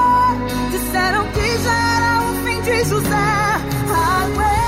Disseram 0.71 1.25
que 1.31 1.57
já 1.63 1.73
era 1.97 2.21
o 2.21 2.33
fim 2.45 2.61
de 2.61 2.83
José. 2.83 3.29
Aguenta, 3.89 4.58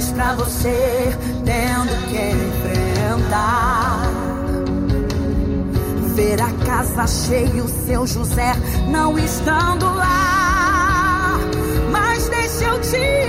difíceis 0.00 0.12
pra 0.12 0.34
você, 0.34 1.16
tendo 1.44 2.08
que 2.08 2.16
enfrentar. 3.10 4.00
Ver 6.14 6.40
a 6.40 6.50
casa 6.64 7.06
cheia, 7.06 7.62
o 7.62 7.68
seu 7.86 8.06
José 8.06 8.52
não 8.88 9.18
estando 9.18 9.84
lá. 9.94 11.38
Mas 11.92 12.28
deixa 12.28 12.64
eu 12.64 12.80
te 12.80 13.19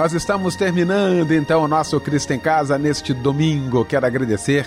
nós 0.00 0.14
estamos 0.14 0.56
terminando 0.56 1.30
então 1.30 1.62
o 1.62 1.68
nosso 1.68 2.00
Cristo 2.00 2.32
em 2.32 2.38
Casa 2.38 2.78
neste 2.78 3.12
domingo. 3.12 3.84
Quero 3.84 4.06
agradecer 4.06 4.66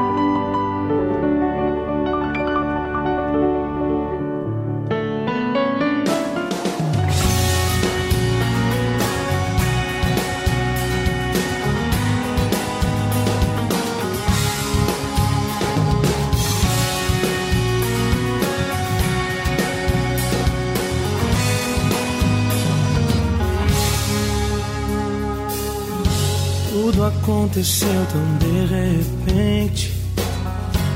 Aconteceu 27.31 27.87
tão 28.11 28.37
de 28.39 28.65
repente 28.65 29.93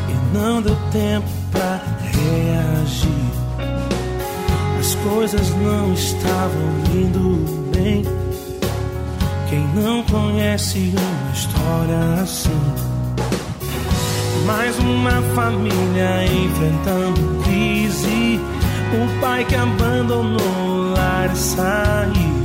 e 0.09 0.37
não 0.37 0.61
deu 0.61 0.75
tempo 0.91 1.27
pra 1.49 1.81
reagir. 2.01 3.09
As 4.77 4.95
coisas 4.95 5.49
não 5.55 5.93
estavam 5.93 6.61
indo 6.93 7.71
bem. 7.73 8.03
Quem 9.49 9.65
não 9.75 10.03
conhece 10.03 10.93
uma 10.97 11.31
história 11.33 12.21
assim? 12.21 12.49
Mais 14.45 14.77
uma 14.79 15.21
família 15.33 16.25
enfrentando 16.25 17.43
crise. 17.43 18.41
O 18.93 19.21
pai 19.21 19.45
que 19.45 19.55
abandonou 19.55 20.37
o 20.39 20.93
lar 20.93 21.31
e 21.33 21.37
saiu. 21.37 22.44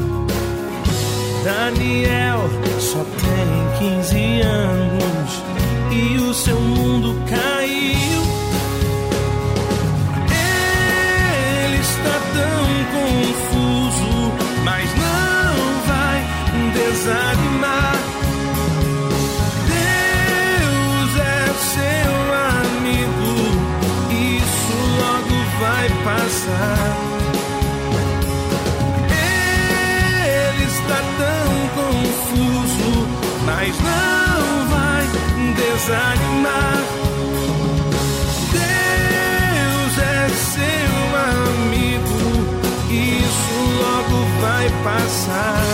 Daniel 1.45 2.41
só 2.79 2.99
tem 2.99 3.95
15 3.97 4.43
anos 4.43 5.43
e 5.91 6.19
o 6.19 6.35
seu 6.35 6.61
mundo 6.61 7.17
caiu. 7.29 8.23
Ele 11.65 11.79
está 11.79 12.17
tão 12.35 12.61
confuso, 12.93 14.33
mas 14.65 14.85
não 14.97 15.55
vai 15.87 16.19
desanimar. 16.75 17.97
Deus 19.67 21.13
é 21.17 21.47
seu 21.75 22.13
amigo, 22.51 23.33
isso 24.11 24.77
logo 25.01 25.37
vai 25.59 25.89
passar. 26.05 27.10
Desanimar. 35.81 36.79
Deus 38.53 39.99
é 39.99 40.29
seu 40.29 41.07
amigo, 41.31 42.21
isso 42.91 43.57
logo 43.81 44.19
vai 44.41 44.69
passar. 44.85 45.65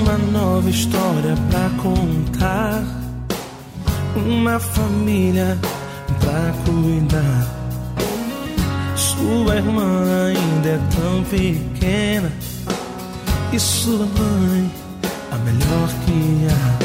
Uma 0.00 0.18
nova 0.18 0.68
história 0.68 1.36
pra 1.50 1.70
contar. 1.82 2.82
Uma 4.14 4.58
família 4.60 5.58
pra 6.32 6.52
cuidar. 6.64 7.46
Sua 8.96 9.56
irmã 9.56 10.26
ainda 10.28 10.68
é 10.68 10.80
tão 10.96 11.22
pequena. 11.24 12.32
E 13.52 13.60
sua 13.60 14.06
mãe, 14.06 14.70
a 15.30 15.36
melhor 15.36 15.88
que 16.06 16.46
há. 16.48 16.78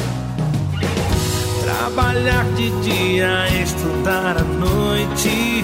Trabalhar 1.64 2.44
de 2.56 2.70
dia, 2.82 3.48
estudar 3.64 4.38
à 4.38 4.44
noite. 4.44 5.64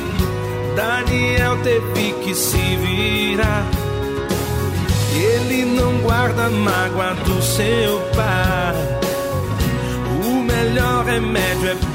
Daniel 0.78 1.58
teve 1.62 2.14
que 2.24 2.34
se 2.34 2.78
virar. 2.78 3.66
Ele 5.14 5.66
não 5.66 5.98
guarda 5.98 6.50
mágoa 6.50 7.14
do 7.26 7.42
seu 7.42 8.00
pai. 8.16 8.76
O 10.26 10.42
melhor 10.42 11.06
remédio 11.06 11.70
é 11.70 11.93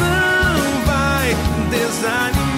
não 0.00 0.84
vai 0.86 1.34
desanimar. 1.70 2.49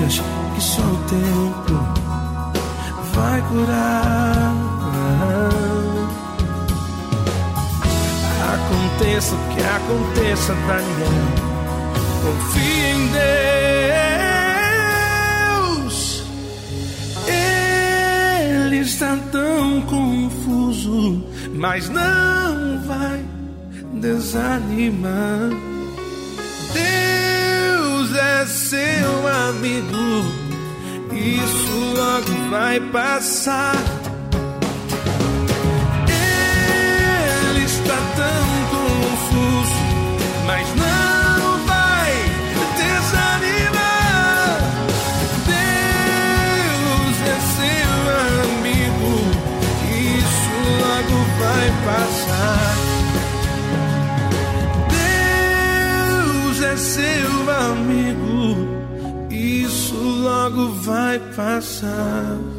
Coisas 0.00 0.22
que 0.54 0.62
só 0.62 0.82
o 0.82 0.96
tempo 1.08 1.74
vai 3.14 3.42
curar. 3.42 4.54
Aconteça 8.54 9.34
o 9.34 9.38
que 9.54 9.60
aconteça, 9.62 10.54
Daniel. 10.54 11.28
Confie 12.22 12.84
em 12.94 13.08
Deus. 15.82 16.24
Ele 18.66 18.78
está 18.78 19.16
tão 19.30 19.82
confuso, 19.82 21.24
mas 21.54 21.88
não 21.88 22.80
vai 22.86 23.24
desanimar 23.94 25.69
seu 28.50 29.26
amigo. 29.48 30.24
Isso 31.12 31.72
logo 31.96 32.50
vai 32.50 32.80
passar. 32.80 33.76
Ele 36.08 37.64
está 37.64 37.96
tão 38.16 38.44
confuso, 38.74 39.80
mas 40.46 40.66
não 40.74 41.58
vai 41.64 42.12
desanimar. 42.76 44.58
Deus 45.46 47.16
é 47.28 47.38
seu 47.56 47.92
amigo. 48.42 49.12
Isso 50.18 50.54
logo 50.80 51.18
vai 51.38 51.68
passar. 51.86 52.74
Deus 56.18 56.56
é 56.62 56.76
seu 56.76 57.50
amigo. 57.50 58.29
Vai 60.90 61.20
passar. 61.36 62.49